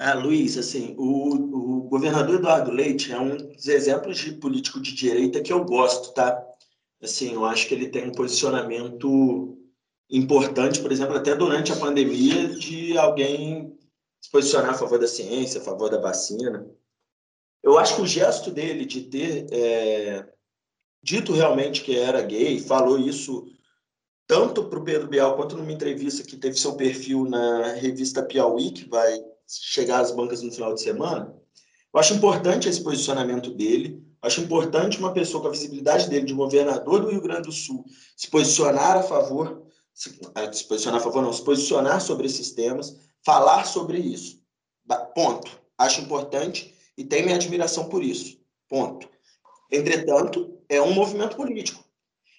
Ah, 0.00 0.14
Luiz, 0.14 0.58
assim, 0.58 0.94
o, 0.98 1.34
o 1.34 1.80
governador 1.82 2.36
Eduardo 2.36 2.70
Leite 2.70 3.12
é 3.12 3.18
um 3.18 3.36
dos 3.36 3.66
exemplos 3.66 4.18
de 4.18 4.32
político 4.32 4.80
de 4.80 4.94
direita 4.94 5.40
que 5.40 5.52
eu 5.52 5.64
gosto, 5.64 6.12
tá? 6.12 6.44
Assim, 7.00 7.32
eu 7.32 7.44
acho 7.44 7.68
que 7.68 7.74
ele 7.74 7.88
tem 7.88 8.08
um 8.08 8.12
posicionamento 8.12 9.56
importante, 10.10 10.80
por 10.80 10.90
exemplo, 10.90 11.16
até 11.16 11.34
durante 11.34 11.72
a 11.72 11.76
pandemia, 11.76 12.48
de 12.48 12.96
alguém 12.98 13.76
se 14.20 14.30
posicionar 14.30 14.70
a 14.70 14.78
favor 14.78 14.98
da 14.98 15.06
ciência, 15.06 15.60
a 15.60 15.64
favor 15.64 15.90
da 15.90 16.00
vacina. 16.00 16.68
Eu 17.62 17.78
acho 17.78 17.96
que 17.96 18.02
o 18.02 18.06
gesto 18.06 18.50
dele 18.50 18.84
de 18.84 19.02
ter 19.02 19.46
é, 19.52 20.28
dito 21.02 21.32
realmente 21.32 21.82
que 21.82 21.96
era 21.96 22.22
gay, 22.22 22.58
falou 22.60 22.98
isso 22.98 23.52
tanto 24.28 24.64
para 24.64 24.78
o 24.78 24.84
Pedro 24.84 25.08
Bial 25.08 25.34
quanto 25.36 25.56
numa 25.56 25.72
entrevista 25.72 26.22
que 26.22 26.36
teve 26.36 26.60
seu 26.60 26.74
perfil 26.74 27.24
na 27.24 27.72
revista 27.72 28.22
Piauí, 28.22 28.70
que 28.70 28.86
vai 28.86 29.18
chegar 29.48 30.00
às 30.00 30.10
bancas 30.10 30.42
no 30.42 30.52
final 30.52 30.74
de 30.74 30.82
semana. 30.82 31.34
Eu 31.92 31.98
acho 31.98 32.12
importante 32.12 32.68
esse 32.68 32.82
posicionamento 32.82 33.50
dele. 33.50 34.06
Acho 34.20 34.42
importante 34.42 34.98
uma 34.98 35.14
pessoa 35.14 35.40
com 35.40 35.48
a 35.48 35.52
visibilidade 35.52 36.10
dele 36.10 36.26
de 36.26 36.34
governador 36.34 37.00
do 37.00 37.10
Rio 37.10 37.22
Grande 37.22 37.48
do 37.48 37.52
Sul 37.52 37.86
se 38.14 38.28
posicionar 38.28 38.98
a 38.98 39.02
favor, 39.02 39.62
se, 39.94 40.20
ah, 40.34 40.52
se 40.52 40.64
posicionar 40.64 41.00
a 41.00 41.02
favor 41.02 41.22
não, 41.22 41.32
se 41.32 41.42
posicionar 41.42 41.98
sobre 41.98 42.26
esses 42.26 42.52
temas, 42.52 42.98
falar 43.24 43.64
sobre 43.64 43.98
isso. 43.98 44.42
Ponto. 45.14 45.50
Acho 45.78 46.02
importante 46.02 46.74
e 46.98 47.04
tenho 47.04 47.24
minha 47.24 47.36
admiração 47.36 47.88
por 47.88 48.04
isso. 48.04 48.38
Ponto. 48.68 49.08
Entretanto, 49.72 50.60
é 50.68 50.82
um 50.82 50.92
movimento 50.92 51.34
político. 51.34 51.87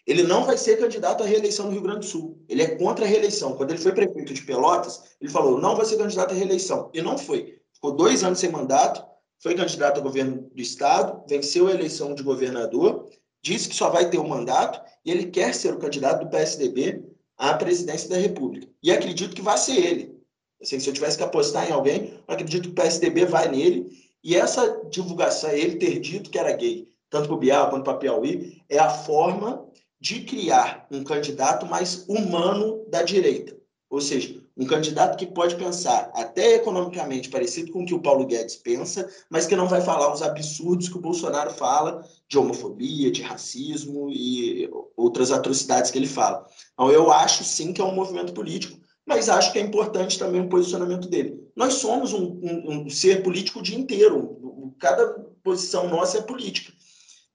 Ele 0.09 0.23
não 0.23 0.43
vai 0.43 0.57
ser 0.57 0.79
candidato 0.79 1.21
à 1.21 1.25
reeleição 1.27 1.67
no 1.67 1.71
Rio 1.71 1.83
Grande 1.83 1.99
do 1.99 2.05
Sul. 2.05 2.43
Ele 2.49 2.63
é 2.63 2.75
contra 2.77 3.05
a 3.05 3.07
reeleição. 3.07 3.55
Quando 3.55 3.69
ele 3.69 3.79
foi 3.79 3.91
prefeito 3.91 4.33
de 4.33 4.41
Pelotas, 4.41 5.03
ele 5.21 5.29
falou: 5.29 5.61
não 5.61 5.75
vai 5.75 5.85
ser 5.85 5.97
candidato 5.97 6.31
à 6.31 6.33
reeleição. 6.33 6.89
E 6.95 6.99
não 6.99 7.15
foi. 7.15 7.59
Ficou 7.71 7.91
dois 7.91 8.23
anos 8.23 8.39
sem 8.39 8.49
mandato, 8.49 9.05
foi 9.39 9.53
candidato 9.53 9.97
ao 9.97 10.03
governo 10.03 10.49
do 10.51 10.59
Estado, 10.59 11.23
venceu 11.29 11.67
a 11.67 11.71
eleição 11.71 12.15
de 12.15 12.23
governador, 12.23 13.07
disse 13.43 13.69
que 13.69 13.75
só 13.75 13.91
vai 13.91 14.09
ter 14.09 14.17
um 14.17 14.27
mandato 14.27 14.81
e 15.05 15.11
ele 15.11 15.27
quer 15.27 15.53
ser 15.53 15.75
o 15.75 15.77
candidato 15.77 16.23
do 16.23 16.29
PSDB 16.31 17.03
à 17.37 17.53
presidência 17.53 18.09
da 18.09 18.17
República. 18.17 18.67
E 18.81 18.91
acredito 18.91 19.35
que 19.35 19.43
vai 19.43 19.59
ser 19.59 19.77
ele. 19.77 20.19
Assim, 20.59 20.79
se 20.79 20.89
eu 20.89 20.93
tivesse 20.93 21.17
que 21.17 21.23
apostar 21.23 21.69
em 21.69 21.71
alguém, 21.71 22.19
acredito 22.27 22.63
que 22.63 22.69
o 22.69 22.73
PSDB 22.73 23.25
vai 23.25 23.47
nele. 23.47 23.87
E 24.23 24.35
essa 24.35 24.81
divulgação, 24.89 25.51
ele 25.51 25.75
ter 25.75 25.99
dito 25.99 26.31
que 26.31 26.39
era 26.39 26.51
gay, 26.51 26.87
tanto 27.11 27.27
para 27.27 27.35
o 27.35 27.39
Bial 27.39 27.69
quanto 27.69 27.83
para 27.83 27.97
Piauí, 27.97 28.59
é 28.67 28.79
a 28.79 28.89
forma 28.89 29.69
de 29.99 30.21
criar 30.21 30.87
um 30.91 31.03
candidato 31.03 31.65
mais 31.65 32.05
humano 32.07 32.85
da 32.89 33.03
direita. 33.03 33.57
Ou 33.89 33.99
seja, 33.99 34.39
um 34.55 34.65
candidato 34.65 35.17
que 35.17 35.25
pode 35.25 35.55
pensar 35.55 36.11
até 36.13 36.55
economicamente 36.55 37.29
parecido 37.29 37.71
com 37.71 37.81
o 37.81 37.85
que 37.85 37.93
o 37.93 38.01
Paulo 38.01 38.25
Guedes 38.25 38.57
pensa, 38.57 39.09
mas 39.29 39.47
que 39.47 39.55
não 39.55 39.67
vai 39.67 39.81
falar 39.81 40.13
os 40.13 40.21
absurdos 40.21 40.89
que 40.89 40.97
o 40.97 41.01
Bolsonaro 41.01 41.49
fala 41.51 42.05
de 42.27 42.37
homofobia, 42.37 43.09
de 43.09 43.21
racismo 43.21 44.09
e 44.11 44.69
outras 44.95 45.31
atrocidades 45.31 45.89
que 45.89 45.97
ele 45.97 46.07
fala. 46.07 46.45
Então, 46.73 46.91
eu 46.91 47.11
acho 47.11 47.43
sim 47.43 47.73
que 47.73 47.81
é 47.81 47.83
um 47.83 47.95
movimento 47.95 48.33
político, 48.33 48.79
mas 49.05 49.27
acho 49.27 49.51
que 49.51 49.59
é 49.59 49.61
importante 49.61 50.19
também 50.19 50.41
o 50.41 50.49
posicionamento 50.49 51.07
dele. 51.07 51.41
Nós 51.55 51.75
somos 51.75 52.13
um, 52.13 52.39
um, 52.43 52.83
um 52.85 52.89
ser 52.89 53.23
político 53.23 53.59
o 53.59 53.63
dia 53.63 53.77
inteiro, 53.77 54.75
cada 54.77 55.07
posição 55.43 55.87
nossa 55.89 56.19
é 56.19 56.21
política. 56.21 56.73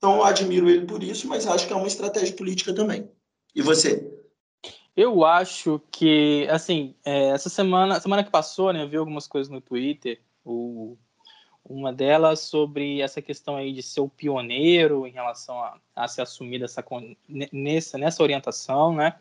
Então, 0.05 0.23
admiro 0.23 0.69
ele 0.69 0.85
por 0.85 1.03
isso, 1.03 1.27
mas 1.27 1.47
acho 1.47 1.67
que 1.67 1.73
é 1.73 1.77
uma 1.77 1.87
estratégia 1.87 2.37
política 2.37 2.75
também. 2.75 3.09
E 3.55 3.63
você? 3.63 4.07
Eu 4.95 5.25
acho 5.25 5.81
que, 5.91 6.47
assim, 6.51 6.95
é, 7.03 7.31
essa 7.31 7.49
semana, 7.49 7.99
semana 7.99 8.23
que 8.23 8.31
passou, 8.31 8.71
né, 8.71 8.83
eu 8.83 8.89
vi 8.89 8.99
algumas 8.99 9.27
coisas 9.27 9.51
no 9.51 9.63
Twitter, 9.63 10.21
o, 10.45 10.99
uma 11.65 11.91
delas 11.91 12.41
sobre 12.41 13.01
essa 13.01 13.23
questão 13.23 13.57
aí 13.57 13.73
de 13.73 13.83
ser 13.83 14.03
o 14.03 14.09
pioneiro 14.11 15.07
em 15.07 15.11
relação 15.11 15.59
a, 15.59 15.79
a 15.97 16.07
se 16.07 16.21
assumir 16.21 16.59
dessa, 16.59 16.85
nessa, 17.51 17.97
nessa 17.97 18.23
orientação, 18.23 18.95
né? 18.95 19.15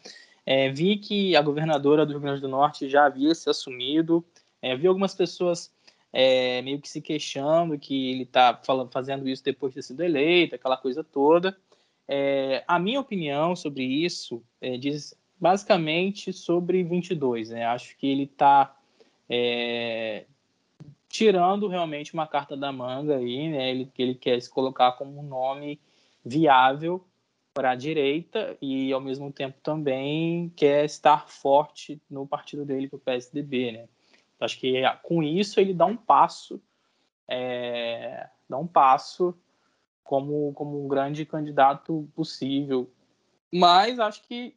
É, 0.46 0.69
vi 0.69 0.98
que 0.98 1.34
a 1.34 1.41
governadora 1.41 2.06
do 2.06 2.12
Rio 2.12 2.19
Grande 2.19 2.41
do 2.41 2.50
Norte 2.50 2.89
já 2.89 3.06
havia 3.06 3.34
se 3.34 3.50
assumido, 3.50 4.22
é, 4.62 4.76
vi 4.76 4.86
algumas 4.86 5.15
pessoas 5.15 5.72
é, 6.13 6.62
meio 6.62 6.80
que 6.80 6.88
se 6.88 7.02
queixando 7.02 7.80
que 7.80 8.12
ele 8.12 8.23
está 8.23 8.62
fazendo 8.91 9.28
isso 9.28 9.43
depois 9.43 9.73
de 9.73 9.80
ter 9.80 9.82
sido 9.82 10.04
eleito, 10.04 10.54
aquela 10.54 10.78
coisa 10.78 11.04
toda. 11.04 11.58
É, 12.08 12.63
a 12.67 12.78
minha 12.78 12.99
opinião 12.99 13.56
sobre 13.56 13.84
isso 13.84 14.43
é, 14.62 14.78
diz 14.78 15.15
basicamente 15.39 16.32
sobre 16.32 16.84
22. 16.84 17.49
Né? 17.49 17.65
Acho 17.65 17.97
que 17.97 18.06
ele 18.06 18.23
está 18.23 18.78
é, 19.28 20.26
tirando 21.10 21.67
realmente 21.67 22.13
uma 22.13 22.28
carta 22.28 22.56
da 22.56 22.71
manga 22.71 23.17
aí, 23.17 23.49
né? 23.49 23.71
ele, 23.71 23.91
ele 23.97 24.15
quer 24.15 24.39
se 24.39 24.49
colocar 24.49 24.91
como 24.91 25.19
um 25.19 25.23
nome 25.23 25.80
viável 26.23 27.04
para 27.56 27.71
a 27.71 27.76
direita 27.76 28.56
e 28.62 28.91
ao 28.93 29.02
mesmo 29.02 29.32
tempo 29.32 29.58
também 29.62 30.52
quer 30.56 30.86
estar 30.86 31.28
forte 31.28 32.02
no 32.10 32.28
partido 32.28 32.65
dele, 32.65 32.88
que 32.88 32.95
é 32.95 32.97
o 32.97 33.02
PSDB, 33.02 33.71
né? 33.71 33.88
Acho 34.43 34.60
que 34.60 34.82
com 35.01 35.23
isso 35.23 35.60
ele 35.60 35.73
dá 35.73 35.86
um 35.86 35.97
passo 35.97 36.62
é, 37.27 38.29
dar 38.49 38.58
um 38.58 38.67
passo 38.67 39.38
como, 40.03 40.53
como 40.53 40.84
um 40.84 40.88
grande 40.88 41.25
candidato 41.25 42.08
possível. 42.15 42.91
Mas 43.51 43.99
acho 43.99 44.23
que 44.23 44.56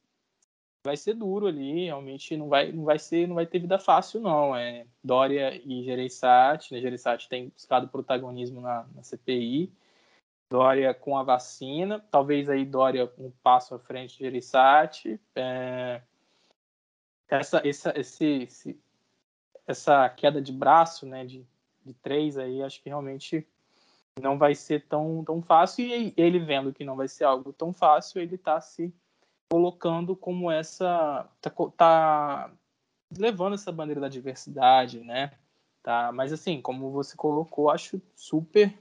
vai 0.85 0.97
ser 0.97 1.15
duro 1.15 1.47
ali, 1.47 1.87
realmente 1.87 2.37
não 2.37 2.49
vai, 2.49 2.71
não 2.71 2.85
vai 2.85 2.99
ser, 2.99 3.27
não 3.27 3.35
vai 3.35 3.47
ter 3.47 3.59
vida 3.59 3.79
fácil 3.79 4.21
não. 4.21 4.55
É 4.55 4.87
Dória 5.03 5.61
e 5.65 5.83
Gereissati, 5.83 6.73
né? 6.73 6.81
Gereissati 6.81 7.29
tem 7.29 7.49
buscado 7.49 7.89
protagonismo 7.89 8.61
na, 8.61 8.87
na 8.95 9.03
CPI. 9.03 9.73
Dória 10.49 10.95
com 10.95 11.19
a 11.19 11.25
vacina, 11.25 11.99
talvez 12.09 12.49
aí 12.49 12.65
Dória 12.65 13.13
um 13.19 13.33
passo 13.43 13.75
à 13.75 13.79
frente 13.81 14.17
de 14.17 14.25
Gereissati. 14.25 15.21
É, 15.35 16.01
essa, 17.29 17.61
essa, 17.67 17.93
esse, 17.99 18.43
esse, 18.45 18.81
essa 19.67 20.09
queda 20.09 20.41
de 20.41 20.53
braço, 20.53 21.07
né, 21.07 21.25
de, 21.25 21.45
de 21.85 21.93
três 21.95 22.39
aí, 22.39 22.63
acho 22.63 22.83
que 22.83 22.89
realmente 22.89 23.47
não 24.21 24.39
vai 24.39 24.55
ser 24.55 24.87
tão, 24.87 25.23
tão 25.25 25.43
fácil. 25.43 25.87
E 25.87 26.15
ele 26.17 26.39
vendo 26.39 26.73
que 26.73 26.85
não 26.85 26.97
vai 26.97 27.09
ser 27.09 27.25
algo 27.25 27.53
tão 27.53 27.73
fácil, 27.73 28.21
ele 28.21 28.37
está 28.37 28.61
se 28.61 28.95
colocando 29.51 30.17
como 30.17 30.51
essa 30.51 31.29
tá, 31.41 31.51
tá, 31.77 32.51
levando 33.17 33.55
essa 33.55 33.71
bandeira 33.71 34.01
da 34.01 34.09
diversidade, 34.09 35.01
né? 35.01 35.33
Tá, 35.83 36.11
mas 36.13 36.33
assim, 36.33 36.61
como 36.61 36.91
você 36.91 37.17
colocou, 37.17 37.71
acho 37.71 38.01
super 38.15 38.77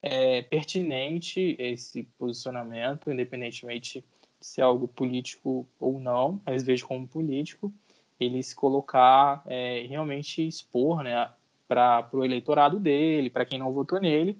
é, 0.00 0.42
pertinente 0.42 1.56
esse 1.58 2.04
posicionamento, 2.16 3.10
independentemente 3.10 4.04
de 4.40 4.46
ser 4.46 4.62
algo 4.62 4.86
político 4.86 5.66
ou 5.80 5.98
não, 5.98 6.40
mas 6.46 6.62
vejo 6.62 6.86
como 6.86 7.08
político, 7.08 7.72
ele 8.18 8.42
se 8.42 8.54
colocar 8.54 9.42
é, 9.46 9.86
realmente 9.88 10.46
expor, 10.46 11.02
né, 11.02 11.30
para 11.66 12.08
o 12.12 12.24
eleitorado 12.24 12.78
dele, 12.78 13.30
para 13.30 13.44
quem 13.44 13.58
não 13.58 13.72
votou 13.72 14.00
nele, 14.00 14.38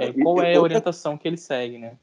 é, 0.00 0.12
qual 0.12 0.42
é 0.42 0.54
a 0.54 0.60
orientação 0.60 1.16
que 1.16 1.26
ele 1.26 1.36
segue, 1.36 1.78
né? 1.78 1.98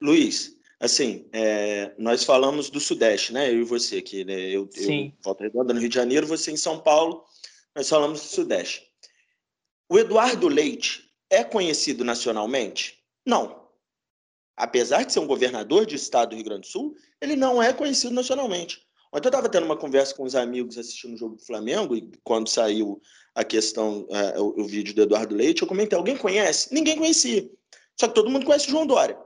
Luiz, 0.00 0.58
Assim, 0.80 1.26
é, 1.30 1.92
nós 1.98 2.24
falamos 2.24 2.70
do 2.70 2.80
Sudeste, 2.80 3.34
né? 3.34 3.50
Eu 3.50 3.60
e 3.60 3.64
você 3.64 3.98
aqui, 3.98 4.24
né? 4.24 4.48
Eu, 4.48 4.66
Sim. 4.72 5.12
eu 5.14 5.22
Volta 5.22 5.44
Redonda, 5.44 5.74
no 5.74 5.78
Rio 5.78 5.90
de 5.90 5.94
Janeiro, 5.94 6.26
você 6.26 6.50
em 6.50 6.56
São 6.56 6.80
Paulo. 6.80 7.22
Nós 7.76 7.86
falamos 7.86 8.22
do 8.22 8.26
Sudeste. 8.26 8.90
O 9.90 9.98
Eduardo 9.98 10.48
Leite 10.48 11.12
é 11.28 11.44
conhecido 11.44 12.02
nacionalmente? 12.02 12.98
Não. 13.26 13.68
Apesar 14.56 15.04
de 15.04 15.12
ser 15.12 15.20
um 15.20 15.26
governador 15.26 15.84
de 15.84 15.96
estado 15.96 16.30
do 16.30 16.36
Rio 16.36 16.44
Grande 16.46 16.62
do 16.62 16.66
Sul, 16.66 16.96
ele 17.20 17.36
não 17.36 17.62
é 17.62 17.74
conhecido 17.74 18.14
nacionalmente. 18.14 18.82
Ontem 19.12 19.26
eu 19.26 19.30
estava 19.30 19.48
tendo 19.48 19.64
uma 19.64 19.76
conversa 19.76 20.14
com 20.14 20.22
os 20.22 20.36
amigos 20.36 20.78
assistindo 20.78 21.14
o 21.14 21.16
jogo 21.16 21.36
do 21.36 21.44
Flamengo, 21.44 21.96
e 21.96 22.10
quando 22.22 22.48
saiu 22.48 23.00
a 23.34 23.42
questão, 23.42 24.06
uh, 24.08 24.40
o, 24.40 24.62
o, 24.62 24.64
vídeo 24.66 24.94
do 24.94 25.02
Eduardo 25.02 25.34
Leite, 25.34 25.62
eu 25.62 25.68
comentei: 25.68 25.98
alguém 25.98 26.16
conhece? 26.16 26.72
Ninguém 26.72 26.96
conhecia. 26.96 27.50
Só 27.98 28.08
que 28.08 28.14
todo 28.14 28.30
mundo 28.30 28.46
conhece 28.46 28.70
João 28.70 28.86
Dória. 28.86 29.18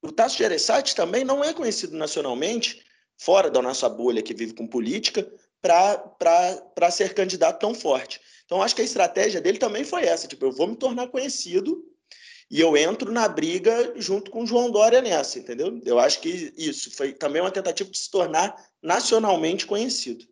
O 0.00 0.12
Tasso 0.12 0.38
Gereissati 0.38 0.94
também 0.94 1.24
não 1.24 1.42
é 1.42 1.52
conhecido 1.52 1.96
nacionalmente, 1.96 2.82
fora 3.16 3.50
da 3.50 3.60
nossa 3.60 3.88
bolha 3.88 4.22
que 4.22 4.32
vive 4.32 4.54
com 4.54 4.66
política, 4.66 5.28
para 5.60 6.90
ser 6.90 7.14
candidato 7.14 7.58
tão 7.58 7.74
forte. 7.74 8.20
Então, 8.44 8.62
acho 8.62 8.74
que 8.74 8.82
a 8.82 8.84
estratégia 8.84 9.40
dele 9.40 9.58
também 9.58 9.84
foi 9.84 10.04
essa: 10.04 10.28
tipo, 10.28 10.46
eu 10.46 10.52
vou 10.52 10.68
me 10.68 10.76
tornar 10.76 11.08
conhecido 11.08 11.84
e 12.50 12.60
eu 12.60 12.76
entro 12.76 13.12
na 13.12 13.28
briga 13.28 13.92
junto 13.96 14.30
com 14.30 14.42
o 14.42 14.46
João 14.46 14.70
Dória 14.70 15.02
nessa, 15.02 15.38
entendeu? 15.38 15.80
Eu 15.84 15.98
acho 15.98 16.20
que 16.20 16.52
isso 16.56 16.90
foi 16.90 17.12
também 17.12 17.42
uma 17.42 17.50
tentativa 17.50 17.90
de 17.90 17.98
se 17.98 18.10
tornar 18.10 18.56
nacionalmente 18.82 19.66
conhecido. 19.66 20.24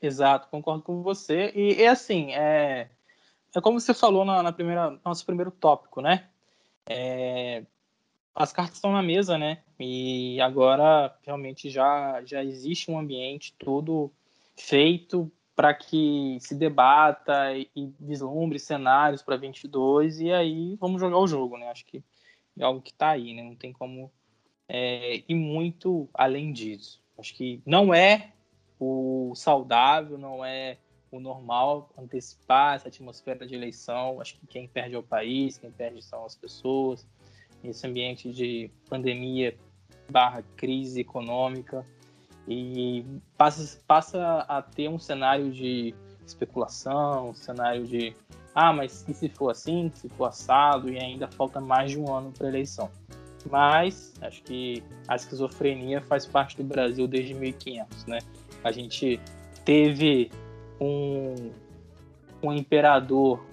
Exato, 0.00 0.48
concordo 0.48 0.82
com 0.82 1.02
você. 1.02 1.52
E 1.54 1.82
é 1.82 1.88
assim, 1.88 2.32
é, 2.32 2.90
é 3.54 3.60
como 3.60 3.80
você 3.80 3.94
falou 3.94 4.24
na, 4.24 4.42
na 4.42 4.52
primeira, 4.52 4.98
nosso 5.04 5.24
primeiro 5.24 5.50
tópico, 5.50 6.00
né? 6.00 6.28
É, 6.86 7.64
as 8.34 8.52
cartas 8.52 8.76
estão 8.76 8.92
na 8.92 9.02
mesa, 9.02 9.38
né? 9.38 9.62
E 9.78 10.40
agora 10.40 11.16
realmente 11.22 11.70
já, 11.70 12.22
já 12.24 12.42
existe 12.44 12.90
um 12.90 12.98
ambiente 12.98 13.54
todo 13.58 14.12
feito 14.56 15.30
para 15.54 15.72
que 15.72 16.36
se 16.40 16.54
debata 16.54 17.56
e, 17.56 17.70
e 17.76 17.92
vislumbre 18.00 18.58
cenários 18.58 19.22
para 19.22 19.36
22 19.36 20.20
e 20.20 20.32
aí 20.32 20.76
vamos 20.80 21.00
jogar 21.00 21.18
o 21.18 21.28
jogo, 21.28 21.56
né? 21.56 21.70
Acho 21.70 21.84
que 21.86 22.02
é 22.58 22.64
algo 22.64 22.82
que 22.82 22.90
está 22.90 23.10
aí, 23.10 23.34
né? 23.34 23.42
Não 23.42 23.54
tem 23.54 23.72
como 23.72 24.10
é, 24.68 25.22
ir 25.28 25.34
muito 25.34 26.08
além 26.12 26.52
disso. 26.52 27.03
Acho 27.18 27.34
que 27.34 27.62
não 27.64 27.94
é 27.94 28.32
o 28.78 29.32
saudável, 29.34 30.18
não 30.18 30.44
é 30.44 30.78
o 31.10 31.20
normal 31.20 31.90
antecipar 31.96 32.76
essa 32.76 32.88
atmosfera 32.88 33.46
de 33.46 33.54
eleição. 33.54 34.20
Acho 34.20 34.38
que 34.38 34.46
quem 34.46 34.66
perde 34.66 34.94
é 34.94 34.98
o 34.98 35.02
país, 35.02 35.56
quem 35.56 35.70
perde 35.70 36.02
são 36.02 36.24
as 36.24 36.34
pessoas 36.34 37.06
esse 37.70 37.86
ambiente 37.86 38.32
de 38.32 38.70
pandemia 38.88 39.56
barra 40.10 40.42
crise 40.56 41.00
econômica 41.00 41.84
e 42.46 43.04
passa, 43.38 43.80
passa 43.86 44.38
a 44.40 44.60
ter 44.60 44.88
um 44.88 44.98
cenário 44.98 45.50
de 45.50 45.94
especulação, 46.26 47.30
um 47.30 47.34
cenário 47.34 47.86
de 47.86 48.14
ah, 48.54 48.72
mas 48.72 49.04
e 49.08 49.14
se 49.14 49.28
for 49.28 49.50
assim, 49.50 49.90
se 49.94 50.08
for 50.10 50.26
assado, 50.26 50.88
e 50.88 50.96
ainda 50.96 51.26
falta 51.26 51.60
mais 51.60 51.90
de 51.90 51.98
um 51.98 52.14
ano 52.14 52.30
para 52.30 52.46
a 52.46 52.50
eleição. 52.50 52.88
Mas 53.50 54.14
acho 54.20 54.42
que 54.42 54.82
a 55.06 55.16
esquizofrenia 55.16 56.00
faz 56.00 56.26
parte 56.26 56.56
do 56.56 56.64
Brasil 56.64 57.06
desde 57.06 57.34
1500, 57.34 58.06
né? 58.06 58.18
A 58.62 58.72
gente 58.72 59.20
teve 59.64 60.30
um, 60.80 61.50
um 62.42 62.52
imperador 62.52 63.44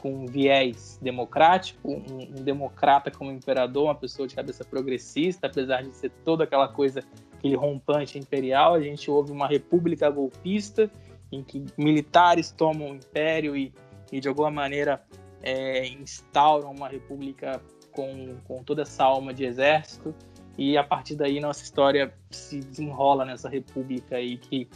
com 0.00 0.12
um 0.12 0.26
viés 0.26 0.98
democrático, 1.02 1.90
um, 1.90 2.38
um, 2.38 2.42
democrata 2.42 3.10
como 3.10 3.30
imperador, 3.32 3.84
uma 3.84 3.94
pessoa 3.94 4.28
de 4.28 4.34
cabeça 4.34 4.64
progressista, 4.64 5.46
apesar 5.46 5.82
de 5.82 5.94
ser 5.96 6.10
toda 6.24 6.44
aquela 6.44 6.68
coisa, 6.68 7.00
aquele 7.36 7.56
rompante 7.56 8.18
imperial, 8.18 8.74
a 8.74 8.80
gente 8.80 9.10
houve 9.10 9.32
uma 9.32 9.48
república 9.48 10.08
golpista, 10.08 10.90
em 11.30 11.42
que 11.42 11.64
militares 11.76 12.52
tomam 12.52 12.92
o 12.92 12.94
império 12.94 13.56
e, 13.56 13.72
e 14.10 14.20
de 14.20 14.28
alguma 14.28 14.50
maneira 14.50 15.02
é, 15.42 15.86
instauram 15.86 16.70
uma 16.70 16.88
república 16.88 17.60
com, 17.98 18.36
com 18.46 18.62
toda 18.62 18.82
essa 18.82 19.02
alma 19.02 19.34
de 19.34 19.44
exército, 19.44 20.14
e 20.56 20.78
a 20.78 20.84
partir 20.84 21.16
daí 21.16 21.40
nossa 21.40 21.64
história 21.64 22.14
se 22.30 22.60
desenrola 22.60 23.24
nessa 23.24 23.48
república 23.48 24.14
aí 24.14 24.36
que 24.36 24.68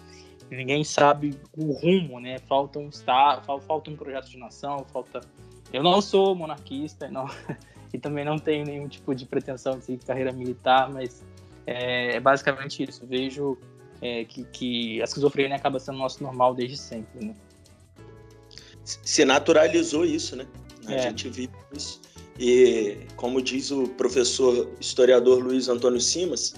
ninguém 0.50 0.82
sabe 0.82 1.38
o 1.56 1.70
rumo, 1.70 2.18
né? 2.18 2.40
Falta 2.40 2.80
um 2.80 2.88
estado, 2.88 3.44
falta 3.44 3.90
um 3.90 3.96
projeto 3.96 4.28
de 4.28 4.38
nação, 4.38 4.84
falta. 4.92 5.20
Eu 5.72 5.84
não 5.84 6.02
sou 6.02 6.34
monarquista, 6.34 7.08
não, 7.08 7.30
e 7.94 7.98
também 7.98 8.24
não 8.24 8.38
tenho 8.38 8.66
nenhum 8.66 8.88
tipo 8.88 9.14
de 9.14 9.24
pretensão 9.24 9.78
de 9.78 9.96
carreira 9.98 10.32
militar, 10.32 10.90
mas 10.92 11.24
é, 11.64 12.16
é 12.16 12.20
basicamente 12.20 12.82
isso. 12.82 13.06
Vejo 13.06 13.56
é, 14.00 14.24
que, 14.24 14.42
que 14.46 15.00
a 15.00 15.04
esquizofrenia 15.04 15.54
acaba 15.54 15.78
sendo 15.78 15.98
nosso 15.98 16.20
normal 16.24 16.56
desde 16.56 16.76
sempre, 16.76 17.24
né? 17.24 17.36
Se 18.84 19.24
naturalizou 19.24 20.04
isso, 20.04 20.34
né? 20.34 20.44
A 20.86 20.94
é. 20.94 21.02
gente 21.02 21.28
vive 21.28 21.52
isso. 21.72 22.00
E 22.38 22.98
como 23.16 23.42
diz 23.42 23.70
o 23.70 23.88
professor 23.88 24.70
historiador 24.80 25.42
Luiz 25.42 25.68
Antônio 25.68 26.00
Simas, 26.00 26.54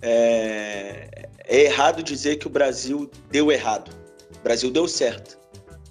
é, 0.00 1.28
é 1.44 1.64
errado 1.64 2.02
dizer 2.02 2.36
que 2.36 2.46
o 2.46 2.50
Brasil 2.50 3.10
deu 3.30 3.50
errado. 3.52 3.90
O 4.40 4.42
Brasil 4.42 4.70
deu 4.70 4.88
certo. 4.88 5.38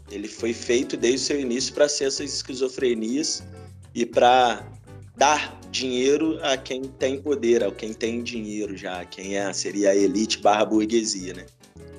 Ele 0.10 0.28
foi 0.28 0.54
feito 0.54 0.96
desde 0.96 1.18
o 1.18 1.26
seu 1.28 1.40
início 1.40 1.74
para 1.74 1.90
ser 1.90 2.06
essas 2.06 2.34
esquizofrenias 2.34 3.44
e 3.94 4.06
para 4.06 4.66
dar 5.18 5.60
dinheiro 5.72 6.40
a 6.44 6.56
quem 6.56 6.84
tem 6.84 7.22
poder, 7.22 7.64
a 7.64 7.72
quem 7.72 7.94
tem 7.94 8.24
dinheiro 8.24 8.78
já, 8.78 9.04
quem 9.06 9.38
é, 9.38 9.52
seria 9.52 9.90
a 9.90 9.96
elite 9.96 10.40
barra 10.40 10.66
burguesia, 10.66 11.34
né? 11.34 11.46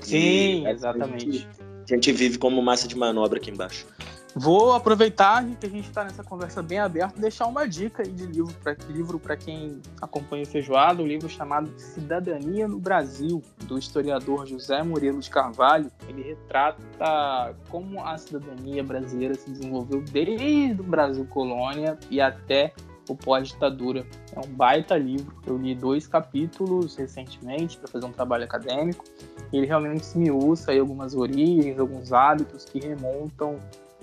Sim, 0.01 0.65
e 0.65 0.71
exatamente. 0.71 1.29
A 1.29 1.33
gente, 1.33 1.49
a 1.91 1.95
gente 1.95 2.13
vive 2.13 2.39
como 2.39 2.63
massa 2.63 2.89
de 2.89 2.97
manobra 2.97 3.39
aqui 3.39 3.51
embaixo. 3.51 3.87
Vou 4.35 4.73
aproveitar 4.73 5.45
que 5.57 5.67
a 5.67 5.71
gente 5.71 5.89
está 5.89 6.05
nessa 6.05 6.23
conversa 6.23 6.63
bem 6.63 6.79
aberta 6.79 7.19
e 7.19 7.21
deixar 7.21 7.47
uma 7.47 7.67
dica 7.67 8.03
de 8.03 8.27
livro 8.27 8.55
para 8.63 8.77
livro 8.89 9.21
quem 9.39 9.81
acompanha 10.01 10.43
o 10.43 10.47
Feijoada, 10.47 11.03
um 11.03 11.07
livro 11.07 11.29
chamado 11.29 11.71
Cidadania 11.79 12.69
no 12.69 12.79
Brasil, 12.79 13.43
do 13.65 13.79
historiador 13.79 14.47
José 14.47 14.83
Murilo 14.83 15.21
de 15.21 15.31
Carvalho. 15.31 15.91
Ele 16.09 16.23
retrata 16.23 17.57
como 17.69 18.05
a 18.05 18.17
cidadania 18.19 18.85
brasileira 18.85 19.35
se 19.35 19.51
desenvolveu 19.51 20.03
desde 20.03 20.81
o 20.81 20.85
Brasil 20.85 21.27
colônia 21.27 21.99
e 22.11 22.21
até 22.21 22.73
o 23.09 23.17
pós-ditadura. 23.17 24.07
É 24.35 24.39
um 24.39 24.53
baita 24.53 24.97
livro. 24.97 25.35
Eu 25.47 25.57
li 25.57 25.75
dois 25.75 26.07
capítulos 26.07 26.97
recentemente 26.97 27.79
para 27.79 27.89
fazer 27.89 28.05
um 28.05 28.13
trabalho 28.13 28.45
acadêmico. 28.45 29.05
Ele 29.53 29.67
realmente 29.67 30.17
me 30.17 30.31
usa 30.31 30.71
aí 30.71 30.79
algumas 30.79 31.15
origens, 31.15 31.79
alguns 31.79 32.13
hábitos 32.13 32.67
que 32.67 32.79
remontam 32.79 33.59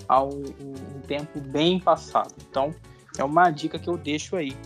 a 0.08 0.22
um, 0.22 0.44
um, 0.60 1.00
tempo 1.06 1.40
bem 1.40 1.80
passado. 1.80 2.34
Então, 2.48 2.74
é 3.18 3.24
uma 3.24 3.50
dica 3.50 3.78
que 3.78 3.88
eu 3.88 3.96
deixo 3.96 4.36
aí. 4.36 4.56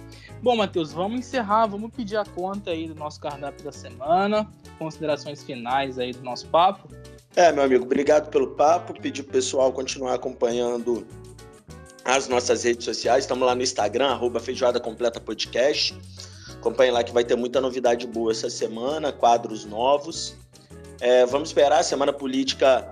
Bom, 0.42 0.56
Matheus, 0.56 0.92
vamos 0.92 1.20
encerrar, 1.20 1.66
vamos 1.66 1.90
pedir 1.92 2.16
a 2.16 2.24
conta 2.24 2.70
aí 2.70 2.88
do 2.88 2.94
nosso 2.94 3.20
cardápio 3.20 3.64
da 3.64 3.72
semana, 3.72 4.48
considerações 4.78 5.42
finais 5.42 5.98
aí 5.98 6.12
do 6.12 6.22
nosso 6.22 6.46
papo. 6.48 6.88
É, 7.36 7.52
meu 7.52 7.62
amigo, 7.62 7.84
obrigado 7.84 8.30
pelo 8.30 8.48
papo, 8.48 8.92
pedir 9.00 9.22
pro 9.22 9.32
pessoal 9.32 9.72
continuar 9.72 10.14
acompanhando 10.14 11.06
as 12.04 12.28
nossas 12.28 12.64
redes 12.64 12.84
sociais. 12.84 13.24
Estamos 13.24 13.46
lá 13.46 13.54
no 13.54 13.62
Instagram, 13.62 14.08
arroba 14.08 14.40
Feijoada 14.40 14.80
Completa 14.80 15.20
Podcast. 15.20 15.96
Acompanhe 16.54 16.90
lá 16.90 17.04
que 17.04 17.12
vai 17.12 17.24
ter 17.24 17.36
muita 17.36 17.60
novidade 17.60 18.06
boa 18.06 18.32
essa 18.32 18.50
semana, 18.50 19.12
quadros 19.12 19.64
novos. 19.64 20.34
É, 21.00 21.24
vamos 21.24 21.50
esperar, 21.50 21.80
a 21.80 21.82
semana 21.82 22.12
política 22.12 22.90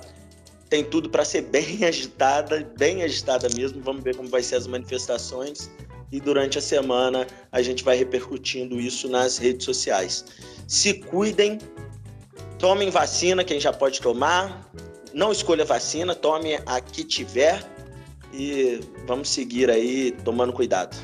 tem 0.68 0.85
tudo 0.85 1.09
para 1.09 1.24
ser 1.24 1.42
bem 1.50 1.85
agitada, 1.85 2.70
bem 2.76 3.02
agitada 3.02 3.48
mesmo. 3.54 3.83
Vamos 3.83 4.02
ver 4.02 4.16
como 4.16 4.28
vai 4.28 4.42
ser 4.42 4.57
as 4.57 4.66
manifestações 4.66 5.70
e 6.11 6.20
durante 6.20 6.59
a 6.59 6.61
semana 6.61 7.26
a 7.52 7.61
gente 7.62 7.85
vai 7.85 7.96
repercutindo 7.96 8.81
isso 8.81 9.09
nas 9.09 9.38
redes 9.38 9.64
sociais. 9.64 10.24
Se 10.66 10.94
cuidem, 10.94 11.59
tomem 12.59 12.90
vacina, 12.90 13.44
quem 13.44 13.61
já 13.61 13.72
pode 13.72 14.00
tomar. 14.00 14.70
Não 15.12 15.33
escolha 15.33 15.64
vacina, 15.64 16.14
tome 16.14 16.59
a 16.66 16.81
que 16.81 17.02
tiver 17.02 17.64
e 18.33 18.81
vamos 19.07 19.28
seguir 19.28 19.70
aí 19.70 20.12
tomando 20.24 20.52
cuidado. 20.52 20.96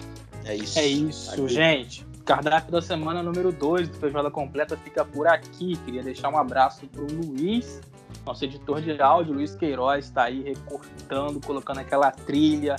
É 0.45 0.55
isso. 0.55 0.79
É 0.79 0.87
isso, 0.87 1.49
gente. 1.49 2.07
Cardápio 2.25 2.73
da 2.73 2.81
semana 2.81 3.23
número 3.23 3.53
2 3.53 3.89
do 3.89 3.99
Feijoada 3.99 4.31
Completa 4.31 4.77
fica 4.79 5.05
por 5.05 5.27
aqui. 5.27 5.77
Queria 5.85 6.03
deixar 6.03 6.31
um 6.31 6.39
abraço 6.39 6.87
pro 6.87 7.07
Luiz, 7.07 7.81
nosso 8.25 8.45
editor 8.45 8.81
de 8.81 9.01
áudio, 9.01 9.35
Luiz 9.35 9.55
Queiroz, 9.55 10.07
está 10.07 10.25
aí 10.25 10.43
recortando, 10.43 11.41
colocando 11.41 11.79
aquela 11.79 12.11
trilha, 12.11 12.77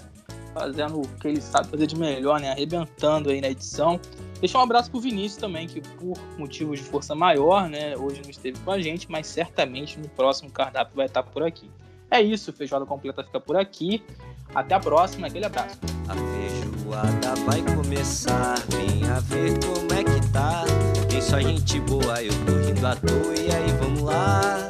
fazendo 0.54 1.02
o 1.02 1.08
que 1.20 1.28
ele 1.28 1.42
sabe 1.42 1.68
fazer 1.68 1.86
de 1.86 1.98
melhor, 1.98 2.40
né? 2.40 2.52
Arrebentando 2.52 3.30
aí 3.30 3.42
na 3.42 3.50
edição. 3.50 4.00
Deixar 4.40 4.60
um 4.60 4.64
abraço 4.64 4.90
pro 4.90 5.00
Vinícius 5.00 5.38
também, 5.38 5.68
que 5.68 5.82
por 5.82 6.18
motivos 6.38 6.80
de 6.80 6.86
força 6.86 7.14
maior, 7.14 7.70
né, 7.70 7.96
hoje 7.98 8.22
não 8.22 8.30
esteve 8.30 8.60
com 8.60 8.72
a 8.72 8.82
gente, 8.82 9.10
mas 9.10 9.28
certamente 9.28 10.00
no 10.00 10.08
próximo 10.10 10.52
cardápio 10.52 10.96
vai 10.96 11.06
estar 11.06 11.24
por 11.24 11.44
aqui. 11.44 11.70
É 12.12 12.22
isso, 12.22 12.54
feijoada 12.54 12.86
completa 12.86 13.24
fica 13.24 13.40
por 13.40 13.58
aqui. 13.58 14.04
Até 14.54 14.76
a 14.76 14.80
próxima, 14.80 15.28
aquele 15.28 15.46
abraço. 15.46 15.78
A 16.08 16.14
feijoada 16.14 17.36
vai 17.46 17.62
começar, 17.76 18.56
venha 18.70 19.20
ver 19.22 19.60
como 19.66 19.94
é 19.94 20.04
que 20.04 20.32
tá. 20.32 20.64
Tem 21.10 21.22
só 21.22 21.42
gente 21.42 21.80
boa, 21.82 22.22
eu 22.22 22.32
tô 22.46 22.54
rindo 22.68 22.86
à 22.86 22.96
toa, 22.96 23.36
e 23.36 23.52
aí 23.52 23.72
vamos 23.80 24.02
lá. 24.02 24.70